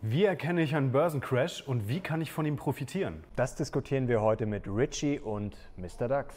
[0.00, 3.24] Wie erkenne ich einen Börsencrash und wie kann ich von ihm profitieren?
[3.34, 6.06] Das diskutieren wir heute mit Richie und Mr.
[6.06, 6.36] Dax.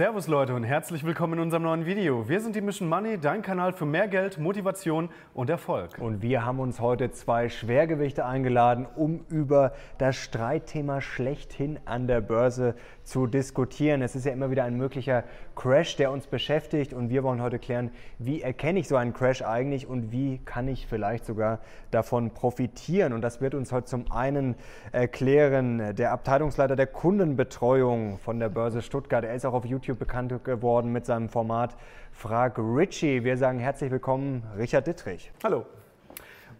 [0.00, 2.26] Servus Leute und herzlich willkommen in unserem neuen Video.
[2.26, 5.98] Wir sind die Mission Money, dein Kanal für mehr Geld, Motivation und Erfolg.
[5.98, 12.22] Und wir haben uns heute zwei Schwergewichte eingeladen, um über das Streitthema schlechthin an der
[12.22, 12.76] Börse
[13.10, 14.02] zu diskutieren.
[14.02, 15.24] Es ist ja immer wieder ein möglicher
[15.56, 19.42] Crash, der uns beschäftigt und wir wollen heute klären, wie erkenne ich so einen Crash
[19.42, 21.58] eigentlich und wie kann ich vielleicht sogar
[21.90, 23.12] davon profitieren.
[23.12, 24.54] Und das wird uns heute zum einen
[24.92, 29.24] erklären der Abteilungsleiter der Kundenbetreuung von der Börse Stuttgart.
[29.24, 31.76] Er ist auch auf YouTube bekannt geworden mit seinem Format
[32.12, 33.24] Frag Richie.
[33.24, 35.32] Wir sagen herzlich willkommen, Richard Dittrich.
[35.42, 35.66] Hallo.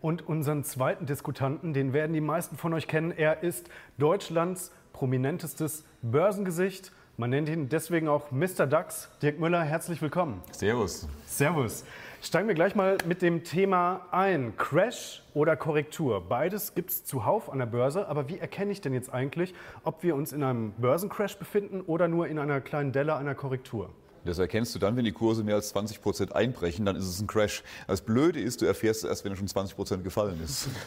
[0.00, 3.12] Und unseren zweiten Diskutanten, den werden die meisten von euch kennen.
[3.12, 6.92] Er ist Deutschlands prominentestes Börsengesicht.
[7.16, 8.66] Man nennt ihn deswegen auch Mr.
[8.66, 9.10] DAX.
[9.20, 10.42] Dirk Müller, herzlich willkommen.
[10.52, 11.06] Servus.
[11.26, 11.84] Servus.
[12.22, 14.56] Steigen wir gleich mal mit dem Thema ein.
[14.56, 16.26] Crash oder Korrektur.
[16.28, 18.08] Beides gibt es zuhauf an der Börse.
[18.08, 22.08] Aber wie erkenne ich denn jetzt eigentlich, ob wir uns in einem Börsencrash befinden oder
[22.08, 23.90] nur in einer kleinen Delle einer Korrektur?
[24.24, 27.20] Das erkennst du dann, wenn die Kurse mehr als 20 Prozent einbrechen, dann ist es
[27.20, 27.62] ein Crash.
[27.86, 30.68] Das Blöde ist, du erfährst es erst, wenn er schon 20 Prozent gefallen ist.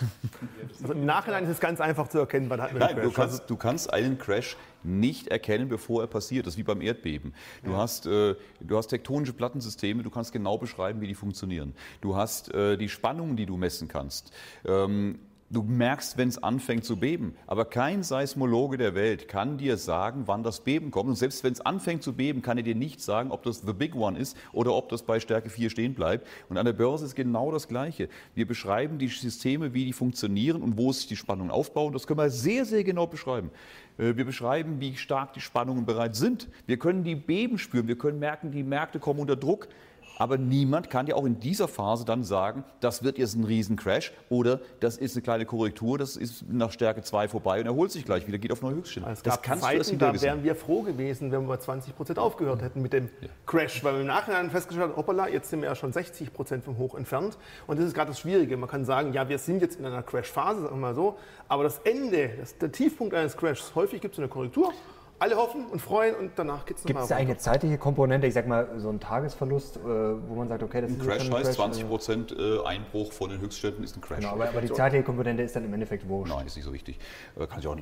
[0.81, 3.05] Also Im Nachhinein ist es ganz einfach zu erkennen, wann hat man einen Crash.
[3.05, 6.45] Du kannst, du kannst einen Crash nicht erkennen, bevor er passiert.
[6.45, 7.33] Das ist wie beim Erdbeben.
[7.63, 7.77] Du, ja.
[7.77, 11.73] hast, äh, du hast tektonische Plattensysteme, du kannst genau beschreiben, wie die funktionieren.
[12.01, 14.31] Du hast äh, die Spannungen, die du messen kannst.
[14.65, 15.19] Ähm,
[15.53, 17.35] Du merkst, wenn es anfängt zu beben.
[17.45, 21.09] Aber kein Seismologe der Welt kann dir sagen, wann das Beben kommt.
[21.09, 23.71] Und selbst wenn es anfängt zu beben, kann er dir nicht sagen, ob das the
[23.71, 26.27] big one ist oder ob das bei Stärke 4 stehen bleibt.
[26.49, 28.09] Und an der Börse ist genau das Gleiche.
[28.33, 31.93] Wir beschreiben die Systeme, wie die funktionieren und wo sich die Spannungen aufbauen.
[31.93, 33.51] Das können wir sehr, sehr genau beschreiben.
[33.99, 36.47] Äh, wir beschreiben, wie stark die Spannungen bereits sind.
[36.65, 37.87] Wir können die Beben spüren.
[37.87, 39.67] Wir können merken, die Märkte kommen unter Druck.
[40.17, 44.13] Aber niemand kann ja auch in dieser Phase dann sagen, das wird jetzt ein Riesencrash
[44.29, 48.05] oder das ist eine kleine Korrektur, das ist nach Stärke 2 vorbei und erholt sich
[48.05, 49.09] gleich wieder, geht auf neue Höchststände.
[49.11, 52.19] Es das kannst Zeiten, du das da wären wir froh gewesen, wenn wir 20 Prozent
[52.19, 53.27] aufgehört hätten mit dem ja.
[53.45, 56.63] Crash, weil wir im Nachhinein festgestellt haben, hoppala, jetzt sind wir ja schon 60 Prozent
[56.63, 57.37] vom Hoch entfernt
[57.67, 58.55] und das ist gerade das Schwierige.
[58.57, 61.63] Man kann sagen, ja, wir sind jetzt in einer Crash-Phase, sagen wir mal so, aber
[61.63, 64.73] das Ende, das, der Tiefpunkt eines Crashs, häufig gibt es eine Korrektur
[65.23, 67.01] alle hoffen und freuen und danach geht es nochmal.
[67.01, 70.49] Gibt es da eine zeitliche Komponente, ich sag mal so ein Tagesverlust, äh, wo man
[70.49, 73.83] sagt, okay, das ein ist Crash ein heißt 20 Prozent äh, Einbruch von den Höchstständen
[73.85, 74.19] ist ein Crash.
[74.19, 76.33] Genau, aber, aber die zeitliche Komponente ist dann im Endeffekt wurscht.
[76.33, 76.99] Nein, ist nicht so wichtig.
[77.37, 77.77] Kann sich auch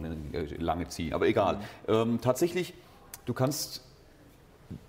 [0.60, 1.56] lange ziehen, aber egal.
[1.88, 1.94] Mhm.
[1.94, 2.76] Ähm, tatsächlich,
[3.26, 3.82] du kannst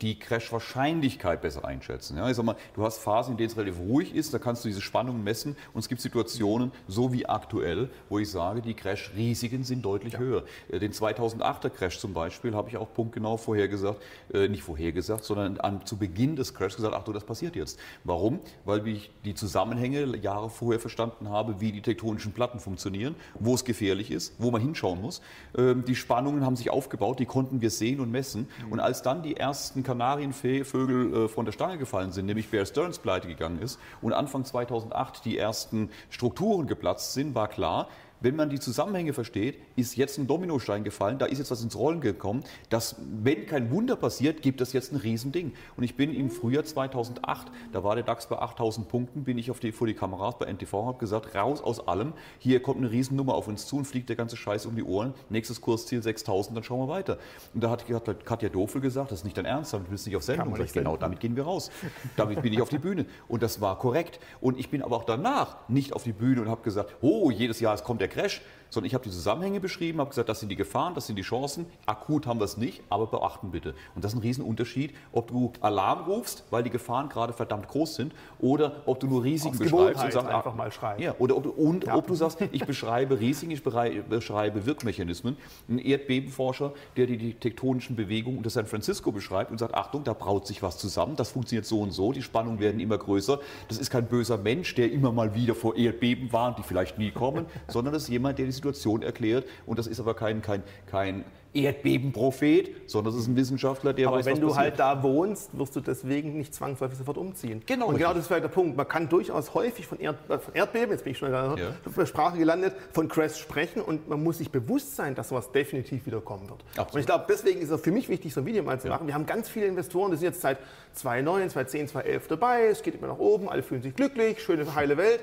[0.01, 2.17] die Crash-Wahrscheinlichkeit besser einschätzen.
[2.17, 4.65] Ja, ich sag mal, du hast Phasen, in denen es relativ ruhig ist, da kannst
[4.65, 8.75] du diese Spannung messen und es gibt Situationen, so wie aktuell, wo ich sage, die
[8.75, 10.19] Crash-Risiken sind deutlich ja.
[10.19, 10.45] höher.
[10.71, 15.59] Äh, den 2008er Crash zum Beispiel habe ich auch punktgenau vorhergesagt, äh, nicht vorhergesagt, sondern
[15.59, 17.79] an, zu Beginn des Crashs gesagt, ach du, das passiert jetzt.
[18.05, 18.41] Warum?
[18.65, 23.65] Weil ich die Zusammenhänge Jahre vorher verstanden habe, wie die tektonischen Platten funktionieren, wo es
[23.65, 25.23] gefährlich ist, wo man hinschauen muss.
[25.57, 28.49] Ähm, die Spannungen haben sich aufgebaut, die konnten wir sehen und messen.
[28.67, 28.73] Mhm.
[28.73, 32.67] Und als dann die ersten ersten Kanarienvögel äh, von der Stange gefallen sind, nämlich Bear
[32.67, 37.89] Stearns pleite gegangen ist und Anfang 2008 die ersten Strukturen geplatzt sind, war klar,
[38.23, 41.77] wenn man die Zusammenhänge versteht, ist jetzt ein Dominostein gefallen, da ist jetzt was ins
[41.77, 45.53] Rollen gekommen, dass, wenn kein Wunder passiert, gibt es jetzt ein Riesending.
[45.77, 49.51] Und ich bin im Frühjahr 2008, da war der DAX bei 8000 Punkten, bin ich
[49.51, 52.79] auf die, vor die Kameras bei NTV und habe gesagt, raus aus allem, hier kommt
[52.79, 56.03] eine Riesennummer auf uns zu und fliegt der ganze Scheiß um die Ohren, nächstes Kursziel
[56.03, 57.19] 6000, dann schauen wir weiter.
[57.55, 60.11] Und da hat, hat Katja Dofel gesagt, das ist nicht dein Ernst, damit bist du
[60.11, 60.59] nicht auf Sendung.
[60.61, 61.71] Ich genau, damit gehen wir raus.
[62.17, 63.07] Damit bin ich auf die Bühne.
[63.29, 64.21] Und das war korrekt.
[64.41, 67.61] Und ich bin aber auch danach nicht auf die Bühne und habe gesagt, oh, jedes
[67.61, 68.41] Jahr kommt der Crash,
[68.73, 71.23] sondern ich habe die Zusammenhänge beschrieben, habe gesagt, das sind die Gefahren, das sind die
[71.23, 71.67] Chancen.
[71.85, 73.75] Akut haben wir es nicht, aber beachten bitte.
[73.95, 77.97] Und das ist ein Riesenunterschied, ob du Alarm rufst, weil die Gefahren gerade verdammt groß
[77.97, 81.03] sind, oder ob du nur Risiken beschreibst und sagst, ah, einfach mal schreiben.
[81.03, 81.95] Ja, oder ob du, und ja.
[81.95, 85.37] ob du sagst, ich beschreibe Risiken, ich beschreibe Wirkmechanismen.
[85.69, 90.47] Ein Erdbebenforscher, der die tektonischen Bewegungen unter San Francisco beschreibt und sagt, Achtung, da braut
[90.47, 93.39] sich was zusammen, das funktioniert so und so, die Spannungen werden immer größer.
[93.69, 97.11] Das ist kein böser Mensch, der immer mal wieder vor Erdbeben warnt, die vielleicht nie
[97.11, 99.47] kommen, sondern das ist jemand, der die Situation erklärt.
[99.67, 101.25] Und das ist aber kein, kein, kein
[101.55, 105.77] Erdbebenprophet, sondern das ist ein Wissenschaftler, der aber weiß, wenn du halt da wohnst, wirst
[105.77, 107.63] du deswegen nicht zwangsläufig sofort umziehen.
[107.67, 107.89] Genau.
[107.89, 108.77] Und genau das ist vielleicht der Punkt.
[108.77, 111.75] Man kann durchaus häufig von, Erd, äh, von Erdbeben, jetzt bin ich schon in der
[111.97, 112.07] ja.
[112.07, 116.21] Sprache gelandet, von Crash sprechen und man muss sich bewusst sein, dass sowas definitiv wieder
[116.21, 116.63] kommen wird.
[116.71, 116.95] Absolut.
[116.95, 119.03] Und ich glaube, deswegen ist es für mich wichtig, so ein Video mal zu machen.
[119.03, 119.09] Ja.
[119.09, 120.59] Wir haben ganz viele Investoren, die sind jetzt seit
[120.95, 124.97] 2009, 2010, 2011 dabei, es geht immer nach oben, alle fühlen sich glücklich, schöne, heile
[124.97, 125.21] Welt.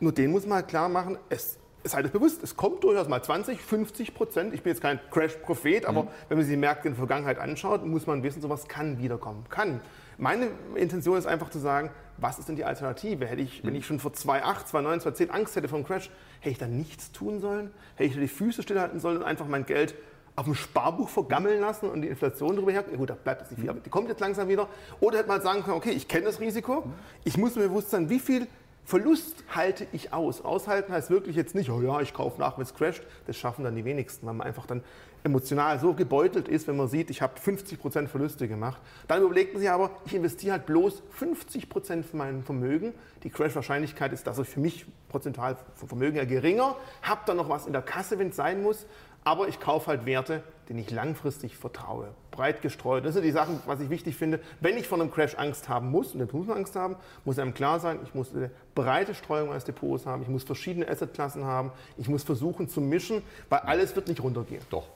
[0.00, 3.22] Nur denen muss man halt klar machen, es seid euch bewusst, es kommt durchaus mal
[3.22, 4.54] 20, 50 Prozent.
[4.54, 6.08] Ich bin jetzt kein Crash-Prophet, aber mhm.
[6.28, 9.44] wenn man sich die Märkte in der Vergangenheit anschaut, muss man wissen, sowas kann wiederkommen.
[9.50, 9.80] Kann.
[10.16, 13.26] Meine Intention ist einfach zu sagen, was ist denn die Alternative?
[13.26, 13.68] Hätte ich, mhm.
[13.68, 16.10] wenn ich schon vor 2,8, 2,9, 2,10 Angst hätte vor dem Crash,
[16.40, 17.70] hätte ich dann nichts tun sollen?
[17.96, 19.94] Hätte ich die Füße stillhalten sollen und einfach mein Geld
[20.36, 22.82] auf dem Sparbuch vergammeln lassen und die Inflation drüber her.
[22.82, 24.68] Gut, da bleibt jetzt nicht viel, aber die kommt jetzt langsam wieder.
[25.00, 26.84] Oder hätte man sagen können, okay, ich kenne das Risiko,
[27.22, 28.48] ich muss mir bewusst sein, wie viel
[28.84, 30.44] Verlust halte ich aus.
[30.44, 33.02] Aushalten heißt wirklich jetzt nicht, oh ja, ich kaufe nach, wenn es crasht.
[33.26, 34.82] Das schaffen dann die wenigsten, weil man einfach dann
[35.24, 38.78] emotional so gebeutelt ist, wenn man sieht, ich habe 50% Verluste gemacht.
[39.08, 42.92] Dann überlegt man sich aber, ich investiere halt bloß 50% von meinem Vermögen.
[43.22, 46.76] Die Crash-Wahrscheinlichkeit ist also für mich prozentual vom Vermögen her geringer.
[47.00, 48.86] Habe dann noch was in der Kasse, wenn es sein muss.
[49.24, 52.08] Aber ich kaufe halt Werte, denen ich langfristig vertraue.
[52.30, 53.04] Breit gestreut.
[53.04, 54.40] Das sind die Sachen, was ich wichtig finde.
[54.60, 57.38] Wenn ich von einem Crash Angst haben muss, und da muss man Angst haben, muss
[57.38, 61.44] einem klar sein, ich muss eine breite Streuung als Depots haben, ich muss verschiedene Assetklassen
[61.44, 64.62] haben, ich muss versuchen zu mischen, weil alles wird nicht runtergehen.
[64.70, 64.86] Doch.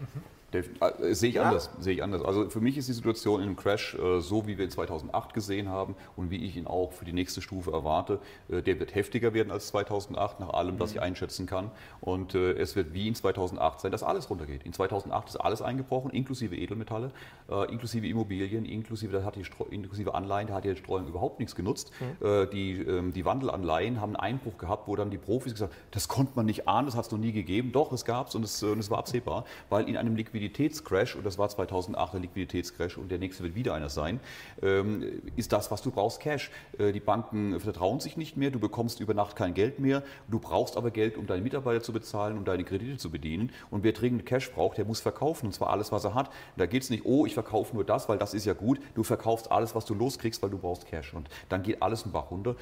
[0.00, 0.31] Mhm.
[0.54, 1.44] Äh, sehe ich ja.
[1.44, 1.70] anders.
[1.78, 2.22] Sehe ich anders.
[2.22, 5.34] Also für mich ist die Situation in einem Crash äh, so, wie wir ihn 2008
[5.34, 8.18] gesehen haben und wie ich ihn auch für die nächste Stufe erwarte.
[8.50, 10.96] Äh, der wird heftiger werden als 2008 nach allem, was mhm.
[10.96, 11.70] ich einschätzen kann.
[12.00, 14.62] Und äh, es wird wie in 2008 sein, dass alles runtergeht.
[14.64, 17.10] In 2008 ist alles eingebrochen, inklusive Edelmetalle,
[17.50, 21.54] äh, inklusive Immobilien, inklusive, da hat die inklusive Anleihen, da hat die Streuung überhaupt nichts
[21.54, 21.92] genutzt.
[22.00, 22.26] Mhm.
[22.26, 25.80] Äh, die, ähm, die Wandelanleihen haben einen Einbruch gehabt, wo dann die Profis gesagt haben,
[25.90, 27.72] das konnte man nicht ahnen, das hat es noch nie gegeben.
[27.72, 31.16] Doch, es gab es und es, und es war absehbar, weil in einem Liquidität Liquiditätscrash,
[31.16, 34.20] und das war 2008 der Liquiditätscrash und der nächste wird wieder einer sein,
[34.62, 36.50] ähm, ist das, was du brauchst, Cash.
[36.78, 40.38] Äh, die Banken vertrauen sich nicht mehr, du bekommst über Nacht kein Geld mehr, du
[40.38, 43.52] brauchst aber Geld, um deine Mitarbeiter zu bezahlen, um deine Kredite zu bedienen.
[43.70, 46.30] Und wer dringend Cash braucht, der muss verkaufen, und zwar alles, was er hat.
[46.56, 48.80] Da geht es nicht, oh, ich verkaufe nur das, weil das ist ja gut.
[48.94, 51.14] Du verkaufst alles, was du loskriegst, weil du brauchst Cash.
[51.14, 52.56] Und dann geht alles einen Bach runter.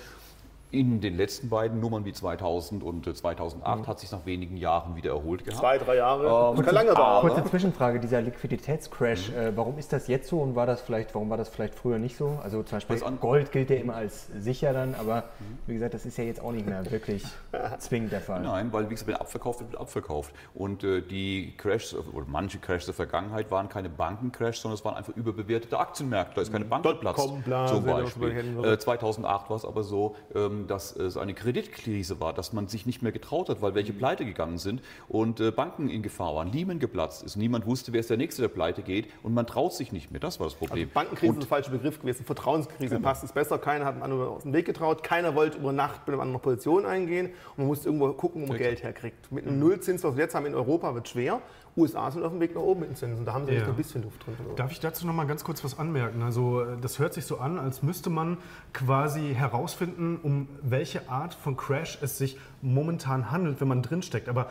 [0.73, 3.87] In den letzten beiden Nummern wie 2000 und 2008 mhm.
[3.89, 5.61] hat sich nach wenigen Jahren wieder erholt gehabt.
[5.61, 6.57] Zwei, drei Jahre.
[6.57, 7.21] Ähm, kann lange dauern.
[7.23, 9.37] Kurze Zwischenfrage, dieser Liquiditätscrash, mhm.
[9.37, 11.99] äh, warum ist das jetzt so und war das vielleicht, warum war das vielleicht früher
[11.99, 12.39] nicht so?
[12.43, 15.59] Also zum Beispiel Gold gilt ja immer als sicher dann, aber mhm.
[15.67, 17.25] wie gesagt, das ist ja jetzt auch nicht mehr wirklich
[17.79, 18.43] zwingend der Fall.
[18.43, 20.33] Nein, weil wie gesagt, wenn abverkauft wird, wird abverkauft.
[20.55, 24.95] Und äh, die Crashs, oder manche Crashs der Vergangenheit waren keine Bankencrashs, sondern es waren
[24.95, 26.37] einfach überbewertete Aktienmärkte.
[26.37, 26.71] Da ist keine mhm.
[26.71, 28.65] Bankenplatz zum Beispiel.
[28.65, 32.87] Äh, 2008 war es aber so, ähm, dass es eine Kreditkrise war, dass man sich
[32.87, 33.99] nicht mehr getraut hat, weil welche mhm.
[33.99, 37.37] pleite gegangen sind und äh, Banken in Gefahr waren, Lehman geplatzt ist.
[37.37, 40.21] Niemand wusste, wer ist der Nächste, der pleite geht und man traut sich nicht mehr.
[40.21, 40.89] Das war das Problem.
[40.89, 42.25] Also Bankenkrise und, ist der falsche Begriff gewesen.
[42.25, 43.09] Vertrauenskrise genau.
[43.09, 43.59] passt es besser.
[43.59, 45.03] Keiner hat einem anderen aus dem Weg getraut.
[45.03, 48.47] Keiner wollte über Nacht mit einer anderen Position eingehen und man musste irgendwo gucken, wo
[48.47, 49.31] man Geld herkriegt.
[49.31, 49.61] Mit einem mhm.
[49.63, 51.41] Nullzins, was wir jetzt haben in Europa, wird schwer.
[51.77, 53.25] USA sind auf dem Weg nach oben mit den Zinsen.
[53.25, 53.65] Da haben sie ja.
[53.65, 54.35] ein bisschen Luft drin.
[54.57, 56.23] Darf ich dazu noch mal ganz kurz was anmerken?
[56.23, 58.39] Also das hört sich so an, als müsste man
[58.73, 64.29] quasi herausfinden, um welche Art von Crash es sich momentan handelt, wenn man drinsteckt.
[64.29, 64.51] Aber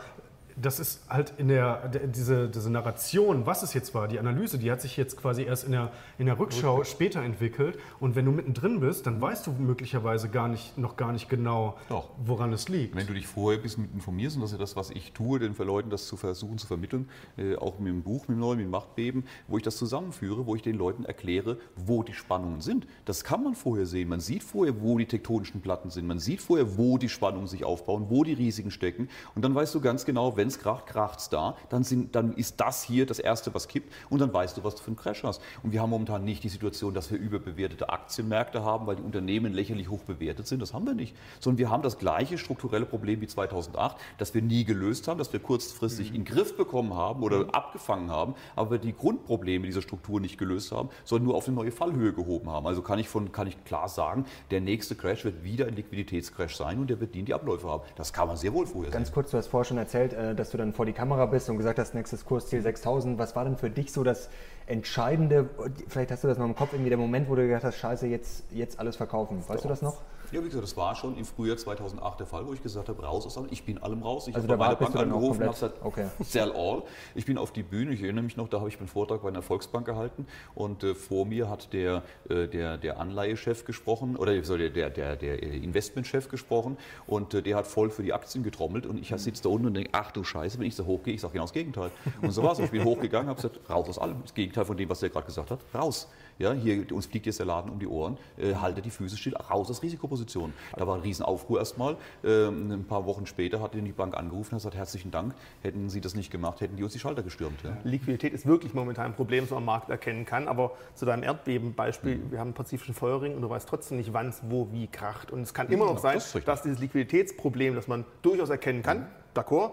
[0.56, 4.70] das ist halt in der, diese, diese Narration, was es jetzt war, die Analyse, die
[4.70, 6.84] hat sich jetzt quasi erst in der, in der Rückschau okay.
[6.84, 7.78] später entwickelt.
[7.98, 11.76] Und wenn du mittendrin bist, dann weißt du möglicherweise gar nicht, noch gar nicht genau,
[11.88, 12.10] Doch.
[12.24, 12.94] woran es liegt.
[12.94, 15.38] Wenn du dich vorher ein bisschen informierst, und das ist ja das, was ich tue,
[15.38, 18.58] den Leuten das zu versuchen zu vermitteln, äh, auch mit dem Buch, mit dem neuen,
[18.58, 22.60] mit dem Machtbeben, wo ich das zusammenführe, wo ich den Leuten erkläre, wo die Spannungen
[22.60, 22.86] sind.
[23.04, 24.08] Das kann man vorher sehen.
[24.08, 26.06] Man sieht vorher, wo die tektonischen Platten sind.
[26.06, 29.08] Man sieht vorher, wo die Spannungen sich aufbauen, wo die Risiken stecken.
[29.34, 32.32] Und dann weißt du ganz genau, wenn es kracht, kracht es da, dann, sind, dann
[32.32, 34.96] ist das hier das Erste, was kippt und dann weißt du, was du für einen
[34.96, 35.42] Crash hast.
[35.62, 39.52] Und wir haben momentan nicht die Situation, dass wir überbewertete Aktienmärkte haben, weil die Unternehmen
[39.52, 40.62] lächerlich hoch bewertet sind.
[40.62, 41.14] Das haben wir nicht.
[41.40, 45.30] Sondern wir haben das gleiche strukturelle Problem wie 2008, das wir nie gelöst haben, das
[45.30, 46.16] wir kurzfristig mhm.
[46.16, 47.50] in den Griff bekommen haben oder mhm.
[47.50, 51.70] abgefangen haben, aber die Grundprobleme dieser Struktur nicht gelöst haben, sondern nur auf eine neue
[51.70, 52.66] Fallhöhe gehoben haben.
[52.66, 56.56] Also kann ich, von, kann ich klar sagen, der nächste Crash wird wieder ein Liquiditätscrash
[56.56, 57.82] sein und der wird die in die Abläufe haben.
[57.96, 60.50] Das kann man sehr wohl vorher Ganz kurz, du hast vorher schon erzählt, äh, dass
[60.50, 63.18] du dann vor die Kamera bist und gesagt hast, nächstes Kursziel 6000.
[63.18, 64.28] Was war denn für dich so das
[64.66, 65.48] Entscheidende?
[65.88, 68.06] Vielleicht hast du das noch im Kopf, irgendwie der Moment, wo du gedacht hast, scheiße,
[68.06, 69.38] jetzt, jetzt alles verkaufen.
[69.38, 69.62] Weißt Doch.
[69.62, 70.02] du das noch?
[70.32, 73.02] Ja, wie gesagt, das war schon im Frühjahr 2008 der Fall, wo ich gesagt habe,
[73.02, 73.48] raus aus allem.
[73.50, 74.28] Ich bin allem raus.
[74.28, 76.06] Ich also habe meiner Bank angerufen und habe gesagt, okay.
[76.20, 76.82] sell all.
[77.14, 79.28] Ich bin auf die Bühne, ich erinnere mich noch, da habe ich einen Vortrag bei
[79.28, 84.42] einer Volksbank gehalten und äh, vor mir hat der, äh, der, der Anleihechef gesprochen oder
[84.44, 88.86] sorry, der, der, der Investmentchef gesprochen und äh, der hat voll für die Aktien getrommelt
[88.86, 91.20] und ich sitze da unten und denke, ach du Scheiße, wenn ich so hochgehe, ich
[91.20, 91.90] sage genau das Gegenteil.
[92.22, 92.60] Und so war es.
[92.60, 94.22] Ich bin hochgegangen, habe gesagt, raus aus allem.
[94.22, 96.08] Das Gegenteil von dem, was der gerade gesagt hat, raus.
[96.40, 99.36] Ja, hier, uns fliegt jetzt der Laden um die Ohren, äh, haltet die Füße still,
[99.36, 100.54] raus aus Risikopositionen.
[100.74, 101.96] Da war ein Riesenaufruhr erstmal.
[102.24, 106.00] Ähm, ein paar Wochen später hat die Bank angerufen und gesagt, herzlichen Dank, hätten Sie
[106.00, 107.62] das nicht gemacht, hätten die uns die Schalter gestürmt.
[107.62, 107.76] Ja.
[107.84, 110.48] Liquidität ist wirklich momentan ein Problem, das man am Markt erkennen kann.
[110.48, 112.32] Aber zu deinem Erdbebenbeispiel, mhm.
[112.32, 115.30] wir haben einen pazifischen Feuerring und du weißt trotzdem nicht, wann es wo wie kracht.
[115.30, 119.06] Und es kann immer noch sein, das dass dieses Liquiditätsproblem, das man durchaus erkennen kann,
[119.34, 119.72] d'accord,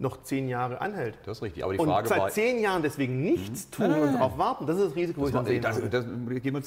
[0.00, 1.18] noch zehn Jahre anhält.
[1.24, 1.62] Das ist richtig.
[1.62, 4.76] Aber die und Frage seit war, zehn Jahren deswegen nichts tun und darauf warten, das
[4.78, 6.04] ist das Risiko, wo ich Das, sehen das, das,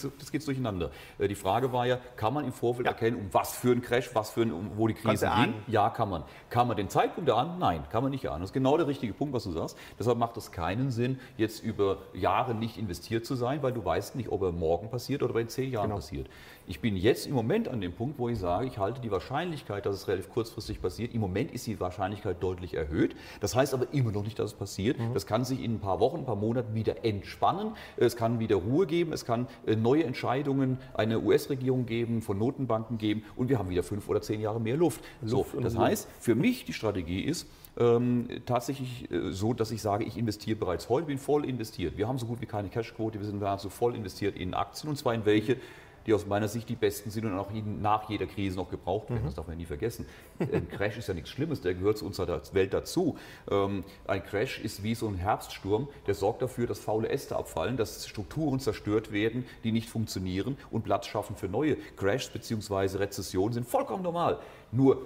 [0.04, 0.92] das, das geht durcheinander.
[1.18, 4.14] Äh, Die Frage war ja, kann man im Vorfeld erkennen, um was für ein Crash,
[4.14, 5.54] was für ein, um wo die Krise ging?
[5.68, 6.24] Ja, kann man.
[6.50, 7.58] Kann man den Zeitpunkt erahnen?
[7.60, 8.42] Nein, kann man nicht erahnen.
[8.42, 9.78] Das ist genau der richtige Punkt, was du sagst.
[9.98, 14.16] Deshalb macht es keinen Sinn, jetzt über Jahre nicht investiert zu sein, weil du weißt
[14.16, 15.96] nicht, ob er morgen passiert oder in zehn Jahren Genau.
[15.96, 16.28] passiert.
[16.66, 19.86] Ich bin jetzt im Moment an dem Punkt, wo ich sage, ich halte die Wahrscheinlichkeit,
[19.86, 21.14] dass es relativ kurzfristig passiert.
[21.14, 23.16] Im Moment ist die Wahrscheinlichkeit deutlich erhöht.
[23.42, 24.98] Das heißt aber immer noch nicht, dass es passiert.
[24.98, 25.14] Mhm.
[25.14, 27.74] Das kann sich in ein paar Wochen, ein paar Monaten wieder entspannen.
[27.98, 29.12] Es kann wieder Ruhe geben.
[29.12, 33.84] Es kann äh, neue Entscheidungen einer US-Regierung geben, von Notenbanken geben und wir haben wieder
[33.84, 35.04] fünf oder zehn Jahre mehr Luft.
[35.22, 39.72] So, Luft und das heißt, für mich die Strategie ist, ähm, tatsächlich äh, so, dass
[39.72, 41.98] ich sage, ich investiere bereits heute, bin voll investiert.
[41.98, 44.96] Wir haben so gut wie keine Cashquote, wir sind nahezu voll investiert in Aktien und
[44.96, 45.58] zwar in welche,
[46.06, 47.50] die aus meiner Sicht die besten sind und auch
[47.82, 49.24] nach jeder Krise noch gebraucht werden.
[49.26, 50.06] Das darf man nie vergessen.
[50.40, 53.18] Ein Crash ist ja nichts Schlimmes, der gehört zu unserer Welt dazu.
[53.50, 57.78] Ähm, Ein Crash ist wie so ein Herbststurm, der sorgt dafür, dass faule Äste abfallen,
[57.78, 61.78] dass Strukturen zerstört werden, die nicht funktionieren und Platz schaffen für neue.
[61.96, 62.98] Crashs bzw.
[62.98, 64.40] Rezessionen sind vollkommen normal.
[64.72, 65.02] Nur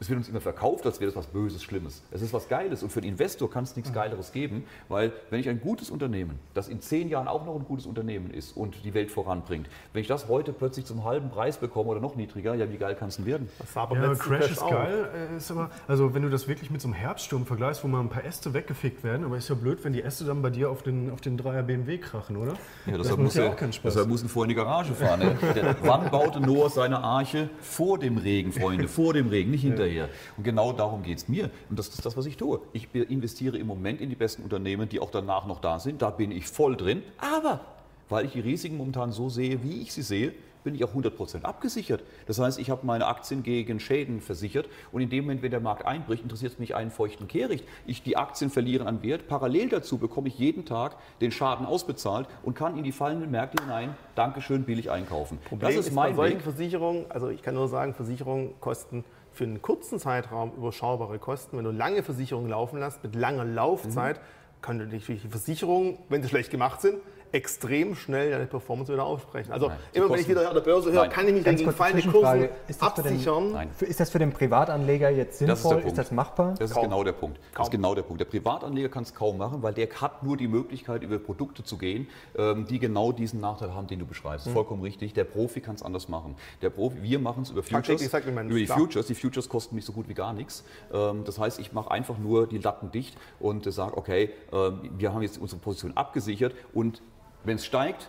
[0.00, 2.02] es wird uns immer verkauft, als wäre das was Böses, Schlimmes.
[2.10, 5.40] Es ist was Geiles und für den Investor kann es nichts Geileres geben, weil wenn
[5.40, 8.84] ich ein gutes Unternehmen, das in zehn Jahren auch noch ein gutes Unternehmen ist und
[8.84, 12.54] die Welt voranbringt, wenn ich das heute plötzlich zum halben Preis bekomme oder noch niedriger,
[12.54, 13.48] ja, wie geil kann es denn werden?
[13.58, 14.70] Das sah beim Ja, Crash ist auch.
[14.70, 17.88] geil, äh, ist aber, also wenn du das wirklich mit so einem Herbststurm vergleichst, wo
[17.88, 20.50] mal ein paar Äste weggefickt werden, aber ist ja blöd, wenn die Äste dann bei
[20.50, 22.52] dir auf den, auf den Dreier BMW krachen, oder?
[22.86, 23.94] Ja, das deshalb muss, ja auch keinen Spaß.
[23.94, 25.20] deshalb muss er vor in die Garage fahren.
[25.20, 25.36] Ne?
[25.54, 27.50] Der, wann baute Noah seine Arche?
[27.60, 29.87] Vor dem Regen, Freunde, vor dem Regen, nicht hinterher.
[30.36, 31.50] Und genau darum geht es mir.
[31.68, 32.60] Und das ist das, was ich tue.
[32.72, 36.02] Ich investiere im Moment in die besten Unternehmen, die auch danach noch da sind.
[36.02, 37.02] Da bin ich voll drin.
[37.18, 37.60] Aber
[38.08, 40.32] weil ich die Risiken momentan so sehe, wie ich sie sehe,
[40.64, 42.02] bin ich auch 100% abgesichert.
[42.26, 45.60] Das heißt, ich habe meine Aktien gegen Schäden versichert und in dem Moment, wenn der
[45.60, 47.64] Markt einbricht, interessiert es mich einen feuchten Kehricht.
[47.86, 49.28] Ich, die Aktien verlieren an Wert.
[49.28, 53.62] Parallel dazu bekomme ich jeden Tag den Schaden ausbezahlt und kann in die fallenden Märkte
[53.62, 55.38] hinein, Dankeschön, billig einkaufen.
[55.44, 59.04] Problem ist, bei solchen Versicherungen, also ich kann nur sagen, Versicherungen kosten
[59.38, 61.56] für einen kurzen Zeitraum überschaubare Kosten.
[61.56, 64.22] Wenn du lange Versicherungen laufen lässt, mit langer Laufzeit, Mhm.
[64.60, 66.96] kann du natürlich die Versicherungen, wenn sie schlecht gemacht sind,
[67.32, 69.52] extrem schnell deine Performance wieder aufsprechen.
[69.52, 71.10] Also Nein, immer wenn ich wieder an der Börse höre, Nein.
[71.10, 72.08] kann ich mich Ganz gegen kurze fallende.
[72.10, 73.70] Kurse Ist das für den- absichern.
[73.76, 75.82] Für- Ist das für den Privatanleger jetzt Das ist sinnvoll?
[75.88, 76.54] Ist das machbar?
[76.58, 76.84] Das ist Kaum.
[76.84, 77.38] genau der Punkt.
[77.38, 77.64] Das Kaum.
[77.64, 78.20] ist genau der Punkt.
[78.20, 81.78] Der Privatanleger kann es kaum machen, weil der hat nur die Möglichkeit, über Produkte zu
[81.78, 84.46] gehen, ähm, die genau diesen Nachteil haben, den du beschreibst.
[84.46, 84.52] Mhm.
[84.52, 85.12] Vollkommen richtig.
[85.14, 86.34] Der Profi kann es anders machen.
[86.62, 88.00] Der Profi, wir machen es über Futures.
[88.10, 88.78] Settlements, Über die klar.
[88.78, 89.06] Futures.
[89.06, 90.64] Die Futures kosten mich so gut wie gar nichts.
[90.92, 95.12] Ähm, Das heißt, ich mache einfach nur die Latten dicht und sage, okay, ähm, wir
[95.12, 97.02] haben jetzt unsere Position abgesichert und
[97.44, 98.08] wenn es steigt,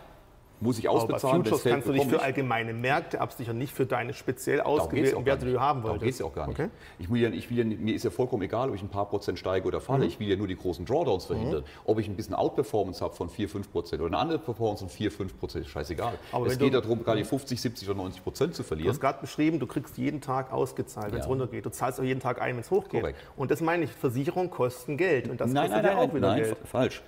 [0.62, 1.40] muss ich Aber ausbezahlen.
[1.40, 5.24] Es Futures kannst du bekomme für allgemeine Märkte absichern, nicht für deine speziell Darum ausgewählten
[5.24, 5.56] Werte, die nicht.
[5.56, 6.04] du haben Darum wolltest.
[6.04, 6.60] geht es ja auch gar nicht.
[6.60, 6.68] Okay.
[6.98, 9.06] Ich will ja, ich will ja, mir ist ja vollkommen egal, ob ich ein paar
[9.08, 10.04] Prozent steige oder falle.
[10.04, 11.64] Ich will ja nur die großen Drawdowns verhindern.
[11.86, 14.90] Ob ich ein bisschen Outperformance habe von 4, 5 Prozent oder eine andere Performance von
[14.90, 16.12] 4, 5 Prozent, ist scheißegal.
[16.30, 18.90] Aber es geht du- darum, gerade die 50, 70 oder 90 Prozent zu Du verlieren.
[18.90, 21.30] hast gerade beschrieben, du kriegst jeden Tag ausgezahlt, wenn es Ja.
[21.30, 21.64] runtergeht.
[21.64, 23.00] Du zahlst auch jeden Tag ein, wenn es hochgeht.
[23.00, 23.18] Korrekt.
[23.34, 25.30] Und das meine ich, Versicherungen kosten Geld.
[25.30, 26.48] Und das nein, kostet nein, ja nein, auch wieder nein, Geld.
[26.58, 27.02] fa- falsch.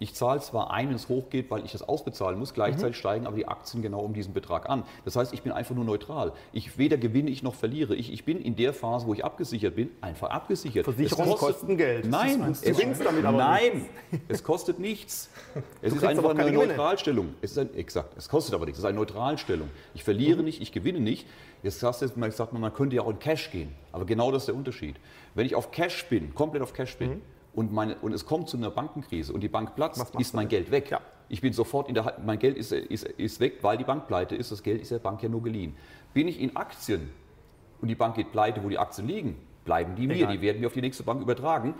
[0.00, 3.00] Ich zahle zwar ein, wenn es hochgeht, weil ich das ausbezahlen muss, gleichzeitig Mhm.
[3.00, 4.84] steigen aber die Aktien genau um diesen Betrag an.
[5.04, 6.32] Das heißt, ich bin einfach nur neutral.
[6.52, 7.96] Ich weder gewinne ich noch verliere.
[7.96, 10.84] Ich, ich bin in der Phase, wo ich abgesichert bin, einfach abgesichert.
[10.84, 12.04] Versicherungen kosten Geld.
[12.06, 13.86] Nein, es, gewinnst damit aber nein,
[14.28, 15.30] es kostet nichts.
[15.82, 16.66] Es ist einfach eine Gewinne.
[16.68, 17.34] Neutralstellung.
[17.40, 18.78] Es ist ein, exakt, es kostet aber nichts.
[18.78, 19.68] Es ist eine Neutralstellung.
[19.94, 20.04] Ich Mhm.
[20.04, 21.26] verliere nicht, ich gewinne nicht.
[21.64, 23.74] Jetzt sagst du, jetzt mal- sagt man, man könnte ja auch in Cash gehen.
[23.90, 24.94] Aber genau das ist der Unterschied.
[25.34, 27.20] Wenn ich auf Cash bin, komplett auf Cash bin,
[27.54, 30.48] und, meine, und es kommt zu einer Bankenkrise und die Bank platzt, ist mein?
[30.48, 30.90] Geld weg.
[30.90, 31.00] Ja.
[31.28, 34.34] Ich bin sofort in der mein Geld ist, ist, ist weg, weil die Bank pleite
[34.34, 34.50] ist.
[34.52, 35.76] Das Geld ist der Bank ja nur geliehen.
[36.14, 37.10] Bin ich in Aktien
[37.82, 40.14] und die Bank geht pleite, wo die Aktien liegen, bleiben die mir.
[40.16, 40.32] Egal.
[40.36, 41.74] Die werden mir auf die nächste Bank übertragen.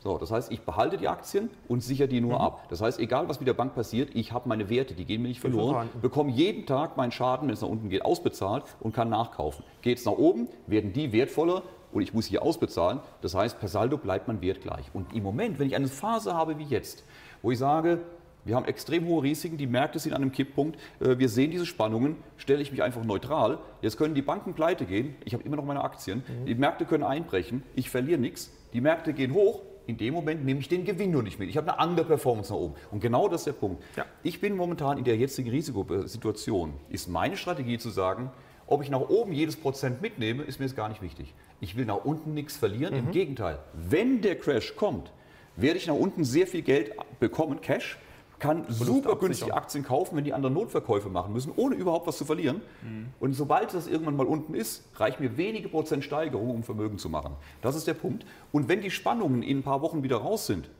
[0.00, 2.40] So, das heißt, ich behalte die Aktien und sichere die nur Mhm.
[2.40, 2.66] ab.
[2.70, 5.28] Das heißt, egal was mit der Bank passiert, ich habe meine Werte, die gehen mir
[5.28, 9.08] nicht verloren, bekomme jeden Tag meinen Schaden, wenn es nach unten geht, ausbezahlt und kann
[9.08, 9.64] nachkaufen.
[9.82, 13.00] Geht es nach oben, werden die wertvoller und ich muss hier ausbezahlen.
[13.20, 14.86] Das heißt, per Saldo bleibt mein Wert gleich.
[14.92, 17.04] Und im Moment, wenn ich eine Phase habe wie jetzt,
[17.42, 18.00] wo ich sage,
[18.44, 21.66] wir haben extrem hohe Risiken, die Märkte sind an einem Kipppunkt, äh, wir sehen diese
[21.66, 23.58] Spannungen, stelle ich mich einfach neutral.
[23.82, 27.04] Jetzt können die Banken pleite gehen, ich habe immer noch meine Aktien, die Märkte können
[27.04, 31.10] einbrechen, ich verliere nichts, die Märkte gehen hoch, in dem Moment nehme ich den Gewinn
[31.10, 31.48] nur nicht mit.
[31.48, 32.74] Ich habe eine andere Performance nach oben.
[32.90, 33.82] Und genau das ist der Punkt.
[33.96, 34.04] Ja.
[34.22, 36.74] Ich bin momentan in der jetzigen Risikosituation.
[36.90, 38.30] Ist meine Strategie zu sagen,
[38.68, 41.34] ob ich nach oben jedes Prozent mitnehme, ist mir jetzt gar nicht wichtig.
[41.60, 42.94] Ich will nach unten nichts verlieren.
[42.94, 43.06] Mhm.
[43.06, 45.10] Im Gegenteil, wenn der Crash kommt,
[45.56, 47.98] werde ich nach unten sehr viel Geld bekommen, Cash,
[48.38, 52.24] kann super günstig Aktien kaufen, wenn die anderen Notverkäufe machen müssen, ohne überhaupt was zu
[52.24, 52.60] verlieren.
[52.82, 53.06] Mhm.
[53.18, 57.08] Und sobald das irgendwann mal unten ist, reicht mir wenige Prozent Steigerung, um Vermögen zu
[57.08, 57.34] machen.
[57.62, 58.24] Das ist der Punkt.
[58.52, 60.70] Und wenn die Spannungen in ein paar Wochen wieder raus sind,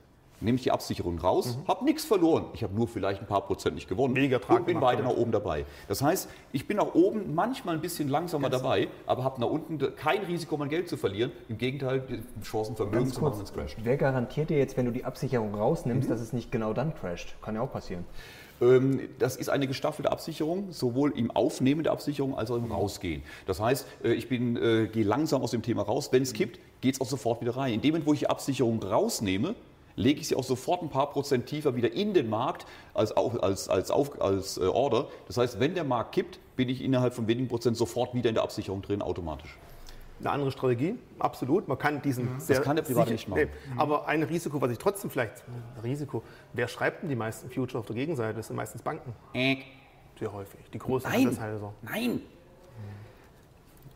[0.40, 1.68] nehme ich die Absicherung raus, mhm.
[1.68, 2.47] habe nichts verloren.
[2.54, 5.33] Ich habe nur vielleicht ein paar Prozent nicht gewonnen Weniger und bin weiter nach oben
[5.33, 5.64] dabei.
[5.88, 9.49] Das heißt, ich bin nach oben manchmal ein bisschen langsamer Ganz dabei, aber habe nach
[9.49, 11.33] unten kein Risiko, mein Geld zu verlieren.
[11.49, 12.02] Im Gegenteil,
[12.42, 13.78] Chancen Vermögen zu machen, es crasht.
[13.83, 16.12] Wer garantiert dir jetzt, wenn du die Absicherung rausnimmst, mhm.
[16.12, 17.35] dass es nicht genau dann crasht?
[17.42, 18.04] Kann ja auch passieren.
[18.61, 23.23] Ähm, das ist eine gestaffelte Absicherung, sowohl im Aufnehmen der Absicherung als auch im Rausgehen.
[23.47, 26.11] Das heißt, äh, ich bin, äh, gehe langsam aus dem Thema raus.
[26.12, 27.75] Wenn es kippt, geht es auch sofort wieder rein.
[27.75, 29.54] In dem Moment, wo ich die Absicherung rausnehme,
[29.98, 33.68] lege ich sie auch sofort ein paar Prozent tiefer wieder in den Markt als, als,
[33.68, 35.08] als, auf, als äh, Order.
[35.26, 38.34] Das heißt, wenn der Markt kippt, bin ich innerhalb von wenigen Prozent sofort wieder in
[38.34, 39.58] der Absicherung drin, automatisch.
[40.20, 41.68] Eine andere Strategie, absolut.
[41.68, 42.42] Man kann diesen mhm.
[42.46, 43.42] Das kann der Privat nicht machen.
[43.42, 43.80] Nee, mhm.
[43.80, 45.44] Aber ein Risiko, was ich trotzdem vielleicht,
[45.84, 48.36] Risiko, wer schreibt denn die meisten Future auf der Gegenseite?
[48.36, 49.14] Das sind meistens Banken.
[49.32, 49.58] Äh.
[50.18, 50.58] Sehr häufig.
[50.72, 51.26] Die großen Nein.
[51.26, 51.72] Handelshäuser.
[51.82, 52.20] Nein.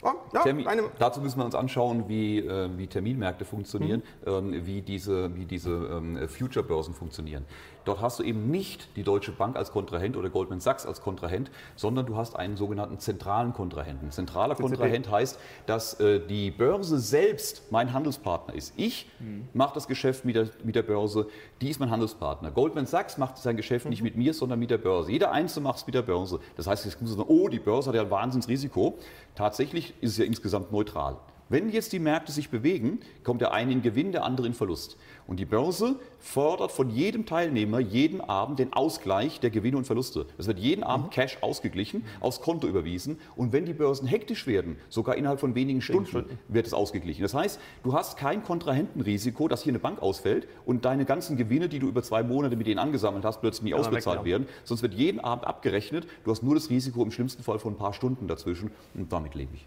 [0.05, 0.67] Oh, ja, Termin,
[0.99, 4.55] dazu müssen wir uns anschauen, wie, äh, wie Terminmärkte funktionieren, mhm.
[4.55, 7.45] ähm, wie diese, wie diese ähm, Future-Börsen funktionieren.
[7.85, 11.51] Dort hast du eben nicht die Deutsche Bank als Kontrahent oder Goldman Sachs als Kontrahent,
[11.77, 14.11] sondern du hast einen sogenannten zentralen Kontrahenten.
[14.11, 18.75] Zentraler Kontrahent heißt, dass äh, die Börse selbst mein Handelspartner ist.
[18.77, 19.49] Ich mhm.
[19.53, 21.27] mache das Geschäft mit der, mit der Börse,
[21.63, 22.51] die ist mein Handelspartner.
[22.51, 23.91] Goldman Sachs macht sein Geschäft mhm.
[23.91, 25.13] nicht mit mir, sondern mit der Börse.
[25.13, 26.41] Jeder Einzelne macht es mit der Börse.
[26.57, 28.99] Das heißt, jetzt muss man sagen, oh, die Börse hat ja ein Wahnsinnsrisiko.
[29.35, 31.17] Tatsächlich ist es ja insgesamt neutral.
[31.53, 34.97] Wenn jetzt die Märkte sich bewegen, kommt der eine in Gewinn, der andere in Verlust.
[35.27, 40.25] Und die Börse fordert von jedem Teilnehmer jeden Abend den Ausgleich der Gewinne und Verluste.
[40.39, 41.11] Es wird jeden Abend mhm.
[41.11, 43.19] Cash ausgeglichen, aufs Konto überwiesen.
[43.37, 47.21] Und wenn die Börsen hektisch werden, sogar innerhalb von wenigen Stunden, wird es ausgeglichen.
[47.21, 51.69] Das heißt, du hast kein Kontrahentenrisiko, dass hier eine Bank ausfällt und deine ganzen Gewinne,
[51.69, 54.47] die du über zwei Monate mit denen angesammelt hast, plötzlich nie ausbezahlt werden.
[54.65, 56.07] Sonst wird jeden Abend abgerechnet.
[56.25, 58.71] Du hast nur das Risiko im schlimmsten Fall von ein paar Stunden dazwischen.
[58.95, 59.67] Und damit lebe ich.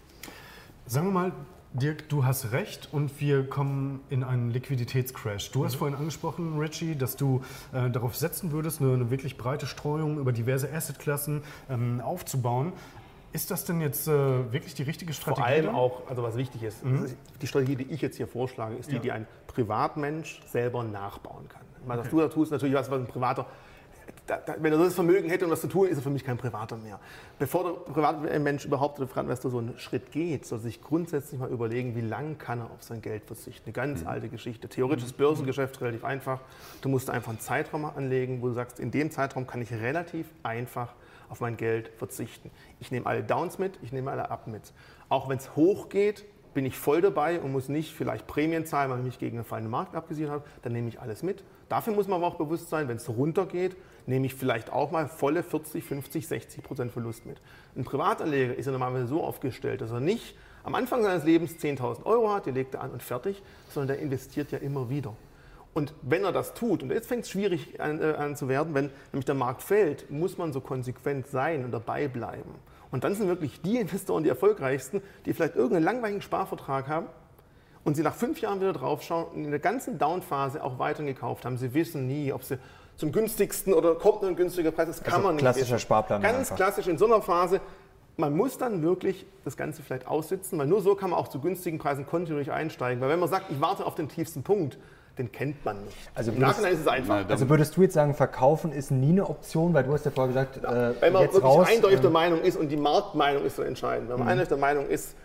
[0.88, 1.32] Sagen wir mal,
[1.76, 5.52] Dirk, du hast recht und wir kommen in einen Liquiditätscrash.
[5.52, 5.80] Du hast mhm.
[5.80, 7.42] vorhin angesprochen, Richie, dass du
[7.74, 12.72] äh, darauf setzen würdest, eine, eine, wirklich breite Streuung über diverse Assetklassen ähm, aufzubauen.
[13.34, 15.42] Ist das denn jetzt äh, wirklich die richtige Strategie?
[15.42, 17.08] Vor allem auch, also was wichtig ist, mhm.
[17.42, 19.02] die Strategie, die ich jetzt hier vorschlage, ist die, ja.
[19.02, 21.64] die ein Privatmensch selber nachbauen kann.
[21.86, 22.10] Was okay.
[22.10, 23.46] du da tust, natürlich was, was ein privater
[24.28, 26.24] da, da, wenn er das Vermögen hätte, um das zu tun, ist er für mich
[26.24, 27.00] kein Privater mehr.
[27.38, 31.96] Bevor der Privatmensch überhaupt, der Privatinvestor so einen Schritt geht, soll sich grundsätzlich mal überlegen,
[31.96, 33.66] wie lange kann er auf sein Geld verzichten.
[33.66, 34.08] Eine ganz mhm.
[34.08, 34.68] alte Geschichte.
[34.68, 35.18] Theoretisches mhm.
[35.18, 36.40] Börsengeschäft relativ einfach.
[36.82, 40.28] Du musst einfach einen Zeitraum anlegen, wo du sagst, in dem Zeitraum kann ich relativ
[40.44, 40.94] einfach
[41.30, 42.52] auf mein Geld verzichten.
[42.80, 44.74] Ich nehme alle Downs mit, ich nehme alle Up mit.
[45.10, 48.90] Auch wenn es hoch geht, bin ich voll dabei und muss nicht vielleicht Prämien zahlen,
[48.90, 51.44] weil ich mich gegen einen fallenden Markt abgesichert habe, dann nehme ich alles mit.
[51.70, 55.08] Dafür muss man aber auch bewusst sein, wenn es runtergeht, nehme ich vielleicht auch mal
[55.08, 57.42] volle 40, 50, 60 Prozent Verlust mit.
[57.76, 62.06] Ein Privatanleger ist ja normalerweise so aufgestellt, dass er nicht am Anfang seines Lebens 10.000
[62.06, 65.16] Euro hat, die legt er an und fertig, sondern der investiert ja immer wieder.
[65.76, 68.74] Und wenn er das tut, und jetzt fängt es schwierig an, äh, an, zu werden,
[68.74, 72.56] wenn nämlich der Markt fällt, muss man so konsequent sein und dabei bleiben.
[72.92, 77.08] Und dann sind wirklich die Investoren die erfolgreichsten, die vielleicht irgendeinen langweiligen Sparvertrag haben
[77.84, 81.46] und sie nach fünf Jahren wieder draufschauen und in der ganzen Downphase auch weiter gekauft
[81.46, 81.58] haben.
[81.58, 82.58] Sie wissen nie, ob sie
[82.98, 84.88] zum günstigsten oder kommt ein günstiger Preis.
[84.88, 85.42] Das kann also man nicht.
[85.42, 85.80] Klassischer wissen.
[85.80, 86.22] Sparplan.
[86.22, 86.56] Ganz einfach.
[86.56, 87.62] klassisch in so einer Phase.
[88.18, 91.42] Man muss dann wirklich das Ganze vielleicht aussitzen, weil nur so kann man auch zu
[91.42, 93.02] günstigen Preisen kontinuierlich einsteigen.
[93.02, 94.78] Weil wenn man sagt, ich warte auf den tiefsten Punkt,
[95.18, 95.98] den kennt man nicht.
[96.14, 97.28] Also Im Nachhinein ist es einfach.
[97.30, 100.34] Also würdest du jetzt sagen, verkaufen ist nie eine Option, weil du hast ja vorher
[100.34, 103.46] gesagt, ja, äh, wenn man wirklich raus, eindeutig der ähm, Meinung ist und die Marktmeinung
[103.46, 104.10] ist so entscheidend.
[104.10, 104.32] Wenn man mhm.
[104.32, 105.16] eindeutig der Meinung ist,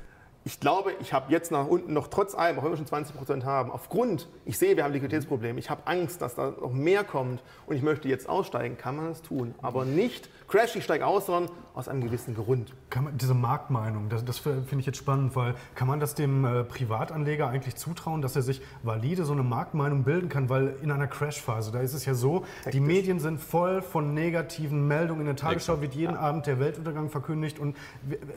[0.44, 3.14] ich glaube, ich habe jetzt nach unten noch trotz allem, auch wenn wir schon 20
[3.14, 7.05] Prozent haben, aufgrund, ich sehe, wir haben Liquiditätsprobleme, ich habe Angst, dass da noch mehr
[7.05, 9.55] kommt und ich möchte jetzt aussteigen, kann man das tun.
[9.61, 12.74] Aber nicht crash, ich steige aus, sondern aus einem gewissen Grund.
[12.94, 16.64] Man, diese Marktmeinung, das, das finde ich jetzt spannend, weil kann man das dem äh,
[16.64, 20.48] Privatanleger eigentlich zutrauen, dass er sich valide so eine Marktmeinung bilden kann?
[20.48, 22.72] Weil in einer Crashphase, da ist es ja so, Hektisch.
[22.72, 25.20] die Medien sind voll von negativen Meldungen.
[25.20, 26.20] In der Tagesschau wird jeden ja.
[26.20, 27.76] Abend der Weltuntergang verkündigt und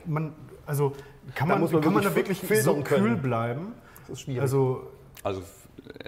[0.04, 0.34] man,
[0.66, 0.92] also
[1.34, 3.72] kann man, man, kann man da wirklich so kühl bleiben?
[4.02, 4.42] Das ist schwierig.
[4.42, 4.86] Also,
[5.22, 5.42] also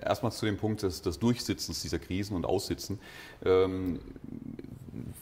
[0.02, 2.98] erstmal zu dem Punkt des, des, Durchsitzens dieser Krisen und Aussitzen.
[3.44, 4.00] Ähm,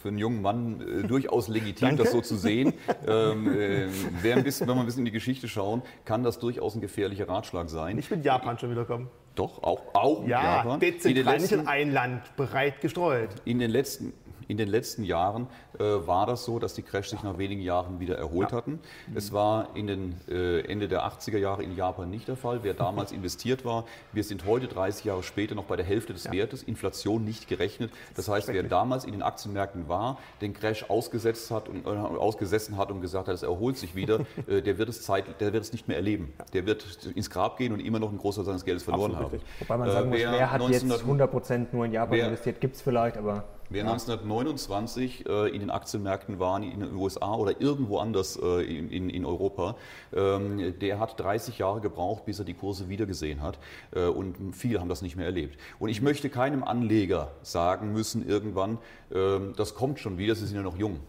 [0.00, 2.74] für einen jungen Mann äh, durchaus legitim, das so zu sehen.
[3.06, 6.74] Ähm, äh, ein bisschen, wenn wir ein bisschen in die Geschichte schauen, kann das durchaus
[6.74, 7.98] ein gefährlicher Ratschlag sein.
[7.98, 9.08] Ich bin Japan schon wiederkommen.
[9.34, 10.80] Doch, auch, auch ja, Japan.
[10.80, 13.30] Dezentral, nicht in ein Land, breit gestreut.
[13.44, 14.12] In den letzten,
[14.48, 15.46] In den letzten Jahren
[15.78, 18.56] äh, war das so, dass die Crash sich nach wenigen Jahren wieder erholt ja.
[18.56, 18.80] hatten.
[19.08, 19.16] Mhm.
[19.16, 22.60] Es war in den äh, Ende der 80er Jahre in Japan nicht der Fall.
[22.62, 26.24] Wer damals investiert war, wir sind heute 30 Jahre später noch bei der Hälfte des
[26.24, 26.32] ja.
[26.32, 27.90] Wertes, Inflation nicht gerechnet.
[28.16, 32.76] Das heißt, wer damals in den Aktienmärkten war, den Crash ausgesetzt hat und äh, ausgesessen
[32.76, 35.64] hat und gesagt hat, es erholt sich wieder, äh, der wird es Zeit, der wird
[35.64, 36.32] es nicht mehr erleben.
[36.52, 39.40] Der wird ins Grab gehen und immer noch einen Großteil seines Geldes verloren Absolut haben.
[39.40, 39.60] Richtig.
[39.60, 42.60] Wobei man sagen muss, wer hat 1900, jetzt 100 Prozent nur in Japan wer, investiert,
[42.60, 43.90] gibt es vielleicht, aber Wer ja.
[43.90, 49.24] 1929 äh, in den Aktienmärkten war, in den USA oder irgendwo anders äh, in, in,
[49.24, 49.76] Europa,
[50.12, 53.58] ähm, der hat 30 Jahre gebraucht, bis er die Kurse wiedergesehen hat.
[53.94, 55.58] Äh, und viele haben das nicht mehr erlebt.
[55.78, 58.78] Und ich möchte keinem Anleger sagen müssen irgendwann,
[59.12, 61.00] ähm, das kommt schon wieder, Sie sind ja noch jung.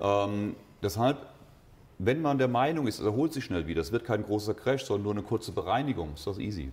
[0.00, 1.18] Ähm, deshalb
[2.04, 4.84] wenn man der Meinung ist, es erholt sich schnell wieder, es wird kein großer Crash,
[4.84, 6.72] sondern nur eine kurze Bereinigung, ist das easy.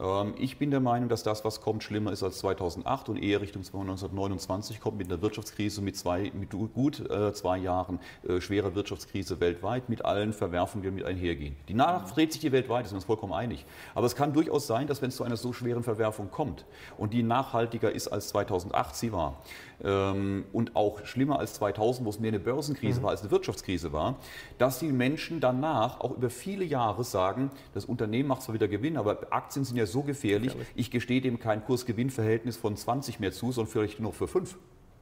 [0.00, 3.40] Ähm, ich bin der Meinung, dass das, was kommt, schlimmer ist als 2008 und eher
[3.40, 8.74] Richtung 1929 kommt mit einer Wirtschaftskrise, mit, zwei, mit gut äh, zwei Jahren äh, schwerer
[8.74, 11.56] Wirtschaftskrise weltweit, mit allen Verwerfungen, die damit einhergehen.
[11.68, 13.66] Die Nachricht dreht sich die weltweit, sind wir uns vollkommen einig.
[13.94, 16.64] Aber es kann durchaus sein, dass wenn es zu einer so schweren Verwerfung kommt
[16.96, 19.36] und die nachhaltiger ist als 2008 sie war,
[19.82, 23.04] ähm, und auch schlimmer als 2000, wo es mehr eine Börsenkrise mhm.
[23.04, 24.16] war als eine Wirtschaftskrise war,
[24.58, 28.96] dass die Menschen danach auch über viele Jahre sagen, das Unternehmen macht zwar wieder Gewinn,
[28.96, 33.52] aber Aktien sind ja so gefährlich, ich gestehe dem kein Kurs-Gewinn-Verhältnis von 20 mehr zu,
[33.52, 34.56] sondern vielleicht nur für 5.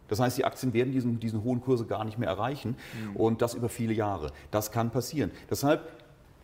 [0.09, 2.77] Das heißt, die Aktien werden diesen, diesen hohen Kurse gar nicht mehr erreichen
[3.11, 3.17] mhm.
[3.17, 4.33] und das über viele Jahre.
[4.51, 5.31] Das kann passieren.
[5.51, 5.89] Deshalb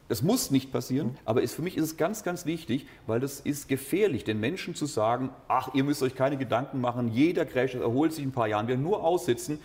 [0.08, 1.18] das muss nicht passieren, mhm.
[1.24, 4.74] aber ist, für mich ist es ganz, ganz wichtig, weil das ist gefährlich, den Menschen
[4.74, 8.32] zu sagen, ach, ihr müsst euch keine Gedanken machen, jeder Crash erholt sich in ein
[8.32, 9.58] paar Jahren, wir nur aussitzen.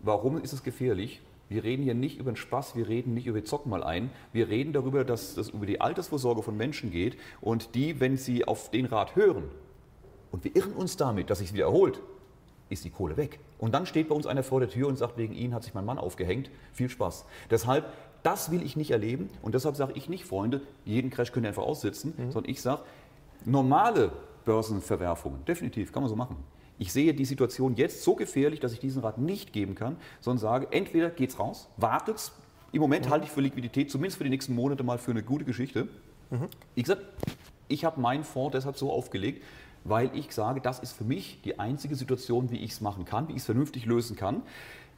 [0.00, 1.20] Warum ist es gefährlich?
[1.48, 4.10] Wir reden hier nicht über den Spaß, wir reden nicht über Zocken mal ein.
[4.32, 8.46] Wir reden darüber, dass es über die Altersvorsorge von Menschen geht und die, wenn sie
[8.46, 9.44] auf den Rat hören
[10.32, 12.00] und wir irren uns damit, dass sich wieder erholt,
[12.68, 13.38] ist die Kohle weg.
[13.58, 15.72] Und dann steht bei uns einer vor der Tür und sagt, wegen Ihnen hat sich
[15.72, 16.50] mein Mann aufgehängt.
[16.72, 17.24] Viel Spaß.
[17.48, 17.86] Deshalb
[18.26, 21.50] das will ich nicht erleben und deshalb sage ich nicht, Freunde, jeden Crash könnt ihr
[21.50, 22.32] einfach aussitzen, mhm.
[22.32, 22.82] sondern ich sage,
[23.44, 24.10] normale
[24.44, 26.36] Börsenverwerfungen, definitiv, kann man so machen.
[26.78, 30.40] Ich sehe die Situation jetzt so gefährlich, dass ich diesen Rat nicht geben kann, sondern
[30.40, 32.32] sage, entweder geht's raus, wartet,
[32.72, 33.10] im Moment mhm.
[33.10, 35.88] halte ich für Liquidität, zumindest für die nächsten Monate mal für eine gute Geschichte.
[36.30, 36.48] Mhm.
[36.74, 37.02] Wie gesagt,
[37.68, 39.42] ich habe meinen Fonds deshalb so aufgelegt,
[39.84, 43.28] weil ich sage, das ist für mich die einzige Situation, wie ich es machen kann,
[43.28, 44.42] wie ich es vernünftig lösen kann.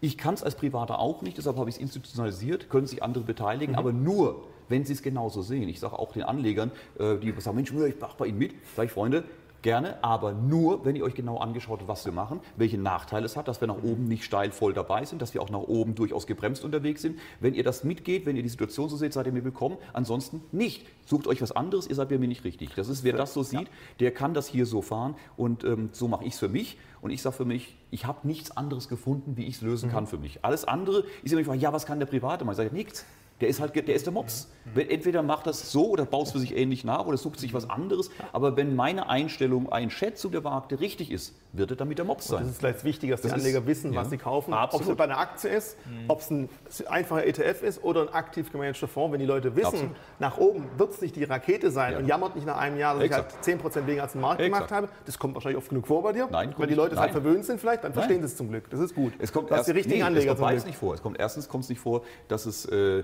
[0.00, 3.24] Ich kann es als Privater auch nicht, deshalb habe ich es institutionalisiert, können sich andere
[3.24, 3.78] beteiligen, mhm.
[3.78, 5.68] aber nur, wenn sie es genauso sehen.
[5.68, 8.86] Ich sage auch den Anlegern, äh, die sagen, Mensch, ich mache bei Ihnen mit, sage
[8.86, 9.24] ich, Freunde,
[9.62, 13.36] Gerne, aber nur, wenn ihr euch genau angeschaut habt, was wir machen, welche Nachteile es
[13.36, 15.96] hat, dass wir nach oben nicht steil voll dabei sind, dass wir auch nach oben
[15.96, 17.18] durchaus gebremst unterwegs sind.
[17.40, 19.76] Wenn ihr das mitgeht, wenn ihr die Situation so seht, seid ihr mir willkommen.
[19.92, 20.86] Ansonsten nicht.
[21.06, 22.74] Sucht euch was anderes, ihr seid bei mir nicht richtig.
[22.76, 23.68] Das ist, wer das so sieht,
[23.98, 26.78] der kann das hier so fahren und ähm, so mache ich es für mich.
[27.00, 29.92] Und ich sage für mich, ich habe nichts anderes gefunden, wie ich es lösen mhm.
[29.92, 30.44] kann für mich.
[30.44, 32.52] Alles andere ist immer die Frage, ja, was kann der Private machen?
[32.52, 33.04] Ich sage, nichts.
[33.40, 34.48] Der ist halt, der ist der Mops.
[34.74, 37.70] Entweder macht das so oder baut es für sich ähnlich nach oder sucht sich was
[37.70, 38.10] anderes.
[38.32, 42.38] Aber wenn meine Einstellung, Einschätzung der Markte richtig ist, wird er damit der Mops sein.
[42.38, 44.52] Und das ist vielleicht wichtig, dass das die Anleger ist, wissen, was ja, sie kaufen.
[44.52, 46.04] Ob es bei einer Aktie ist, mhm.
[46.08, 46.48] ob es ein
[46.88, 49.12] einfacher ETF ist oder ein aktiv gemanagter Fonds.
[49.12, 49.96] Wenn die Leute wissen, absolut.
[50.18, 51.98] nach oben wird es nicht die Rakete sein ja.
[51.98, 53.32] und jammert nicht nach einem Jahr, dass Exakt.
[53.46, 54.68] ich halt 10% weniger als den Markt Exakt.
[54.68, 54.88] gemacht habe.
[55.06, 56.28] Das kommt wahrscheinlich oft genug vor bei dir.
[56.30, 58.68] Nein, Wenn die Leute halt verwöhnt sind vielleicht, dann verstehen sie es zum Glück.
[58.70, 59.12] Das ist gut.
[59.18, 60.94] Es kommt erst, die richtigen nee, Anleger es kommt nicht vor.
[60.94, 63.02] Es kommt erstens kommt es nicht vor, dass es äh,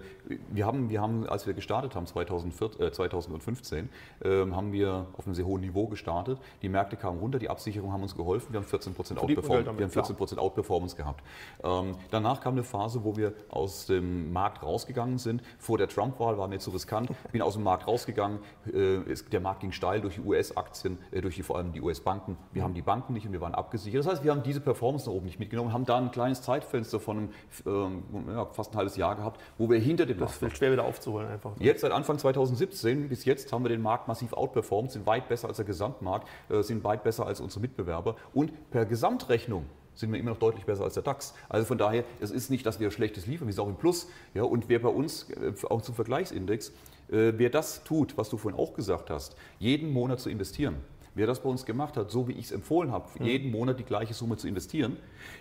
[0.51, 3.89] wir haben wir haben als wir gestartet haben 2004, äh, 2015
[4.21, 6.39] äh, haben wir auf einem sehr hohen Niveau gestartet.
[6.63, 8.53] Die Märkte kamen runter, die Absicherungen haben uns geholfen.
[8.53, 11.23] Wir haben 14 Outperform wir haben 14 Prozent Outperformance gehabt.
[11.63, 15.43] Ähm, danach kam eine Phase, wo wir aus dem Markt rausgegangen sind.
[15.59, 17.11] Vor der Trump-Wahl war mir zu riskant.
[17.33, 18.39] Bin aus dem Markt rausgegangen.
[18.73, 21.81] Äh, es, der Markt ging steil durch die US-Aktien, äh, durch die, vor allem die
[21.81, 22.37] US-Banken.
[22.53, 24.05] Wir haben die Banken nicht und wir waren abgesichert.
[24.05, 27.01] Das heißt, wir haben diese Performance nach oben nicht mitgenommen, haben da ein kleines Zeitfenster
[27.01, 27.31] von
[27.67, 30.85] ähm, ja, fast ein halbes Jahr gehabt, wo wir hinter dem Das ist schwer wieder
[30.85, 31.53] aufzuholen einfach.
[31.59, 35.49] Jetzt seit Anfang 2017 bis jetzt haben wir den Markt massiv outperformed, sind weit besser
[35.49, 40.19] als der Gesamtmarkt, äh, sind weit besser als unsere Mitbewerber und per Gesamtrechnung sind wir
[40.19, 41.35] immer noch deutlich besser als der DAX.
[41.49, 44.09] Also von daher, es ist nicht, dass wir Schlechtes liefern, wir sind auch im Plus.
[44.35, 46.71] Ja, und wer bei uns, äh, auch zum Vergleichsindex,
[47.11, 50.77] äh, wer das tut, was du vorhin auch gesagt hast, jeden Monat zu investieren,
[51.15, 53.27] wer das bei uns gemacht hat, so wie ich es empfohlen habe, mhm.
[53.27, 54.97] jeden Monat die gleiche Summe zu investieren,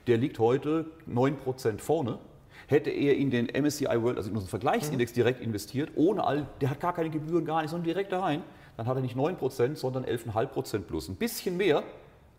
[0.08, 2.20] der liegt heute 9% vorne.
[2.68, 5.16] Hätte er in den MSCI World, also in unseren Vergleichsindex mhm.
[5.16, 8.44] direkt investiert, ohne all, der hat gar keine Gebühren, gar nichts, sondern direkt da rein,
[8.78, 11.10] dann hat er nicht 9%, sondern 11,5% plus.
[11.10, 11.84] Ein bisschen mehr,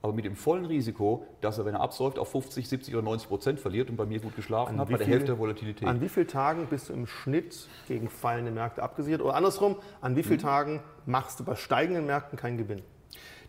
[0.05, 3.29] aber mit dem vollen Risiko, dass er, wenn er absäuft, auf 50, 70 oder 90
[3.29, 5.89] Prozent verliert und bei mir gut geschlafen an hat, bei der Hälfte der Volatilität.
[5.89, 9.23] An wie vielen Tagen bist du im Schnitt gegen fallende Märkte abgesichert?
[9.23, 10.43] Oder andersrum, an wie vielen mhm.
[10.43, 12.83] Tagen machst du bei steigenden Märkten keinen Gewinn?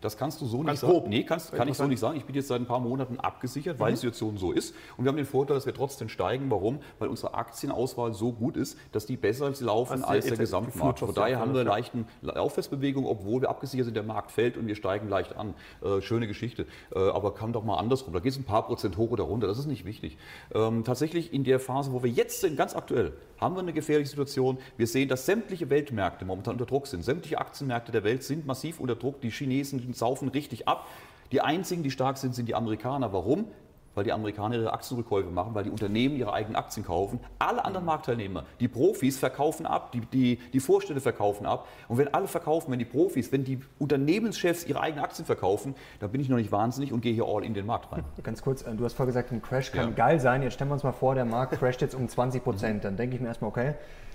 [0.00, 1.04] Das kannst du so Ganz nicht grob.
[1.04, 1.10] sagen.
[1.10, 2.16] Nee, kannst, kann ich so nicht sagen.
[2.16, 4.74] Ich bin jetzt seit ein paar Monaten abgesichert, weil die Situation so ist.
[4.96, 6.50] Und wir haben den Vorteil, dass wir trotzdem steigen.
[6.50, 6.80] Warum?
[6.98, 10.98] Weil unsere Aktienauswahl so gut ist, dass die besser laufen Als als, der ETF, Gesamtmarkt.
[11.00, 11.76] Von daher haben wir eine ja.
[11.76, 15.54] leichten Aufwärtsbewegung, obwohl wir abgesichert sind, der Markt fällt und wir steigen leicht an.
[15.82, 16.66] Äh, schöne Geschichte.
[16.94, 18.12] Äh, aber kann doch mal andersrum.
[18.12, 19.46] Da geht es ein paar Prozent hoch oder runter.
[19.46, 20.18] Das ist nicht wichtig.
[20.54, 24.10] Ähm, tatsächlich in der Phase, wo wir jetzt sind, ganz aktuell, haben wir eine gefährliche
[24.10, 24.58] Situation.
[24.76, 27.04] Wir sehen, dass sämtliche Weltmärkte momentan unter Druck sind.
[27.04, 29.20] Sämtliche Aktienmärkte der Welt sind massiv unter Druck.
[29.20, 30.86] Die Chinesen saufen richtig ab.
[31.32, 33.12] Die einzigen, die stark sind, sind die Amerikaner.
[33.12, 33.46] Warum?
[33.94, 37.18] Weil die Amerikaner ihre Aktienrückkäufe machen, weil die Unternehmen ihre eigenen Aktien kaufen.
[37.38, 41.66] Alle anderen Marktteilnehmer, die Profis verkaufen ab, die, die, die Vorstände verkaufen ab.
[41.88, 46.10] Und wenn alle verkaufen, wenn die Profis, wenn die Unternehmenschefs ihre eigenen Aktien verkaufen, dann
[46.12, 48.04] bin ich noch nicht wahnsinnig und gehe hier all in den Markt rein.
[48.22, 49.94] Ganz kurz, äh, du hast vorher gesagt, ein Crash kann Ja.
[49.94, 50.42] geil sein.
[50.42, 52.84] Jetzt stellen wir uns mal vor, der Markt crasht jetzt um 20 Prozent.
[52.84, 53.74] Dann denke ich mir erstmal, okay,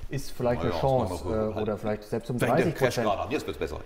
[0.10, 2.96] ist vielleicht Na eine ja, Chance äh, oder vielleicht selbst um Fängt der 30 Crash
[3.00, 3.32] Prozent.
[3.32, 3.80] jetzt wird es besser.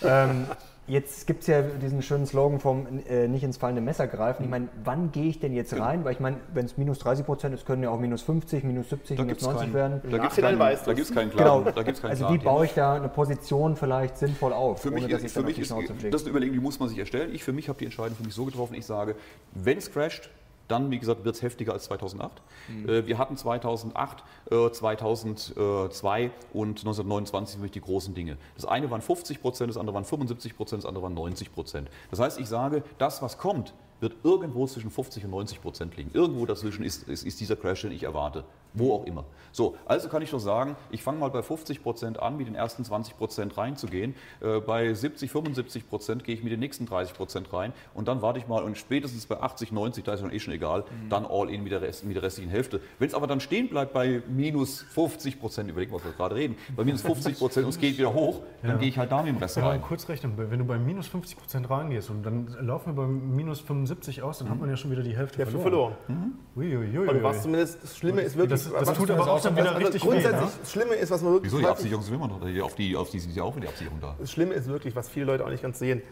[0.00, 0.24] Ja.
[0.24, 0.46] Ähm,
[0.88, 4.42] jetzt gibt es ja diesen schönen Slogan vom äh, nicht ins fallende Messer greifen.
[4.44, 6.04] Ich meine, wann gehe ich denn jetzt rein?
[6.04, 8.90] Weil ich meine, wenn es minus 30 Prozent ist, können ja auch minus 50, minus
[8.90, 10.00] 70, Da minus gibt's 90 keinen- werden.
[10.10, 11.42] Da gibt es keinen, da gibt's keinen Genau.
[11.60, 14.82] klaren, da gibt's keinen Also klaren wie baue ich da eine Position vielleicht sinnvoll auf,
[14.82, 15.70] Für mich, ohne dass ist, ich für dann auf mich die ist
[16.12, 17.30] das ist eine Überlegung, die muss man sich erstellen.
[17.34, 18.74] Ich für mich habe die Entscheidung für mich so getroffen.
[18.74, 19.14] Ich sage,
[19.54, 20.30] wenn es crasht,
[20.68, 22.42] dann, wie gesagt, wird es heftiger als 2008.
[22.86, 28.36] Äh, wir hatten 2008, äh, 2002 und 1929 nämlich die großen Dinge.
[28.54, 31.88] Das eine waren 50 Prozent, das andere waren 75 Prozent, das andere waren 90 Prozent.
[32.10, 36.10] Das heißt, ich sage, das, was kommt, wird irgendwo zwischen 50 und 90 Prozent liegen.
[36.12, 38.44] Irgendwo dazwischen ist, ist, ist dieser Crash, den ich erwarte.
[38.74, 39.24] Wo auch immer.
[39.52, 42.54] So, also kann ich nur sagen, ich fange mal bei 50 Prozent an, mit den
[42.54, 44.14] ersten 20 Prozent reinzugehen.
[44.40, 48.22] Äh, bei 70, 75 Prozent gehe ich mit den nächsten 30 Prozent rein und dann
[48.22, 51.26] warte ich mal und spätestens bei 80, 90, da ist dann eh schon egal, dann
[51.26, 52.80] all in mit der, Rest, mit der restlichen Hälfte.
[52.98, 56.34] Wenn es aber dann stehen bleibt bei minus 50 Prozent, überlegen wir, was wir gerade
[56.34, 59.22] reden, bei minus 50 Prozent und es geht wieder hoch, dann gehe ich halt da
[59.22, 59.82] mit dem Rest Wenn wir rein.
[59.82, 63.60] kurz rechnen, wenn du bei minus 50 Prozent reingehst und dann laufen wir bei minus
[63.60, 65.94] 75 aus, dann hat man ja schon wieder die Hälfte Hälfte verloren.
[66.06, 66.38] verloren.
[66.56, 67.08] Uiuiui.
[67.08, 68.61] Und was zumindest das Schlimme ist wirklich.
[68.64, 70.48] Das- das was- tut aber auch dann wieder also richtig weh, Grundsätzlich, ne?
[70.60, 71.52] das Schlimme ist, was man wirklich.
[71.52, 71.60] Wieso?
[71.62, 72.62] Die Absicherung sind immer noch da.
[72.62, 74.14] Auf die, auf die sind ja auch wieder die Absicherung da.
[74.18, 76.02] Das Schlimme ist wirklich, was viele Leute auch nicht ganz sehen.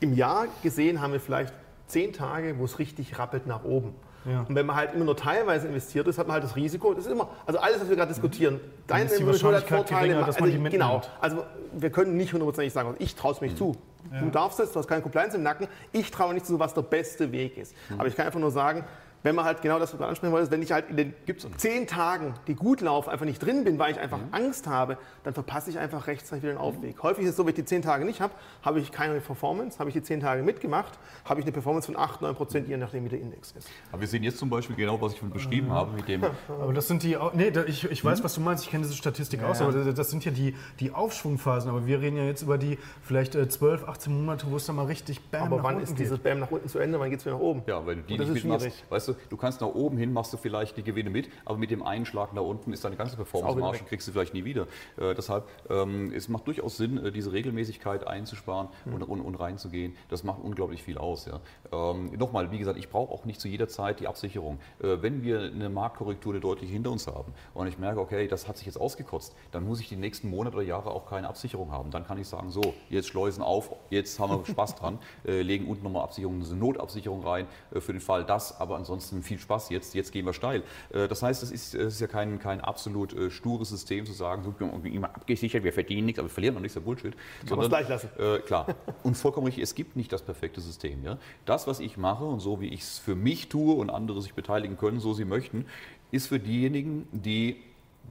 [0.00, 1.52] Im Jahr gesehen haben wir vielleicht
[1.86, 3.94] zehn Tage, wo es richtig rappelt nach oben.
[4.24, 4.44] Ja.
[4.48, 6.92] Und wenn man halt immer nur teilweise investiert ist, hat man halt das Risiko.
[6.92, 9.98] Das ist immer, also alles, was wir gerade diskutieren, deine ist die Investition hat Wahrscheinlichkeit
[9.98, 10.68] geringer, also.
[10.70, 11.02] Genau.
[11.20, 13.76] Also wir können nicht hundertprozentig sagen, ich traue es mich zu.
[14.20, 15.68] Du darfst es, du hast keine Compliance im Nacken.
[15.92, 17.74] Ich traue nicht zu, was der beste Weg ist.
[17.96, 18.84] Aber ich kann einfach nur sagen,
[19.22, 21.14] wenn man halt genau das, was du ansprechen wolltest, wenn ich halt in den
[21.56, 25.34] zehn Tagen, die gut laufen, einfach nicht drin bin, weil ich einfach Angst habe, dann
[25.34, 27.02] verpasse ich einfach rechtzeitig wieder den Aufweg.
[27.02, 29.78] Häufig ist es so, wenn ich die zehn Tage nicht habe, habe ich keine Performance,
[29.78, 32.76] habe ich die zehn Tage mitgemacht, habe ich eine Performance von 8, 9 Prozent, je
[32.76, 33.68] nachdem, wie der Index ist.
[33.92, 36.72] Aber wir sehen jetzt zum Beispiel genau, was ich vorhin beschrieben habe mit dem Aber
[36.72, 39.60] das sind die, nee, ich, ich weiß, was du meinst, ich kenne diese Statistik aus,
[39.60, 41.70] aber das- sind ja die, die Aufschwungphasen.
[41.70, 44.74] Aber wir reden ja jetzt über die vielleicht äh, 12, 18 Monate, wo es dann
[44.76, 46.00] mal richtig bam Aber nach wann unten ist geht.
[46.00, 47.62] dieses Bam nach unten zu Ende, wann geht es wieder nach oben?
[47.66, 48.84] Ja, wenn du die Und das nicht ist schwierig.
[48.88, 51.70] weißt du, du kannst nach oben hin, machst du vielleicht die Gewinne mit, aber mit
[51.70, 54.66] dem einen Schlag nach unten ist deine ganze Performance-Marge, kriegst du vielleicht nie wieder.
[54.96, 58.94] Äh, deshalb, ähm, es macht durchaus Sinn, äh, diese Regelmäßigkeit einzusparen Hm.
[58.94, 59.96] und, und, und reinzugehen.
[60.08, 61.26] Das macht unglaublich viel aus.
[61.26, 61.40] Ja.
[61.72, 64.58] Ähm, Nochmal, wie gesagt, ich brauche auch nicht zu jeder Zeit die Absicherung.
[64.82, 68.48] Äh, wenn wir eine Marktkorrektur eine deutlich hinter uns haben und ich merke, okay, das
[68.48, 71.72] hat sich jetzt ausgekotzt, dann muss ich die nächsten Monate oder Jahre auch keine Absicherung
[71.72, 71.90] haben.
[71.90, 75.66] Dann kann ich sagen, so, jetzt Schleusen auf, jetzt haben wir Spaß dran, äh, legen
[75.66, 79.70] unten nochmal Absicherung, eine Notabsicherung rein äh, für den Fall das, aber ansonsten viel Spaß,
[79.70, 80.62] jetzt, jetzt gehen wir steil.
[80.92, 84.12] Äh, das heißt, es ist, es ist ja kein, kein absolut äh, stures System zu
[84.12, 86.74] sagen, so, wir haben irgendwie immer abgesichert, wir verdienen nichts, aber wir verlieren noch nichts,
[86.74, 87.14] der Bullshit.
[87.44, 88.08] Es gleich lassen.
[88.18, 88.74] Äh, klar.
[89.02, 91.04] Und vollkommen richtig, es gibt nicht das perfekte System.
[91.04, 91.18] Ja?
[91.44, 94.34] Das, was ich mache und so wie ich es für mich tue und andere sich
[94.34, 95.66] beteiligen können, so sie möchten,
[96.10, 97.56] ist für diejenigen, die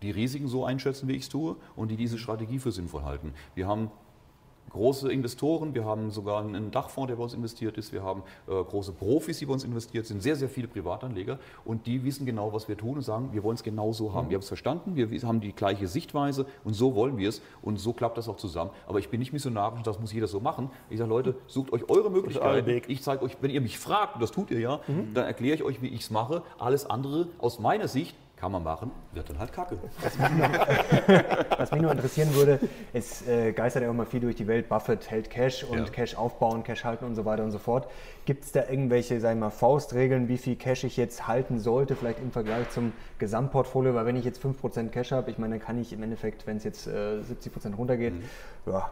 [0.01, 3.33] die Risiken so einschätzen, wie ich es tue und die diese Strategie für sinnvoll halten.
[3.55, 3.91] Wir haben
[4.69, 8.51] große Investoren, wir haben sogar einen Dachfonds, der bei uns investiert ist, wir haben äh,
[8.51, 12.53] große Profis, die bei uns investiert sind, sehr, sehr viele Privatanleger und die wissen genau,
[12.53, 14.29] was wir tun und sagen, wir wollen es genau so haben.
[14.29, 17.79] Wir haben es verstanden, wir haben die gleiche Sichtweise und so wollen wir es und
[17.79, 18.71] so klappt das auch zusammen.
[18.87, 20.69] Aber ich bin nicht missionarisch, das muss jeder so machen.
[20.89, 22.81] Ich sage, Leute, sucht euch eure Möglichkeiten.
[22.87, 24.79] Ich zeige euch, wenn ihr mich fragt, und das tut ihr ja,
[25.13, 26.43] dann erkläre ich euch, wie ich es mache.
[26.57, 29.77] Alles andere aus meiner Sicht kann man machen, wird dann halt kacke.
[31.57, 32.59] Was mich nur interessieren würde,
[32.93, 34.69] es äh, geistert ja auch mal viel durch die Welt.
[34.69, 35.83] Buffett hält Cash und Ja.
[35.85, 37.89] Cash aufbauen, Cash halten und so weiter und so fort.
[38.23, 41.97] Gibt es da irgendwelche, sagen wir mal, Faustregeln, wie viel Cash ich jetzt halten sollte,
[41.97, 43.93] vielleicht im Vergleich zum Gesamtportfolio?
[43.93, 46.55] Weil wenn ich jetzt 5% Cash habe, ich meine, dann kann ich im Endeffekt, wenn
[46.57, 48.13] es jetzt äh, 70% runtergeht,
[48.65, 48.89] ja,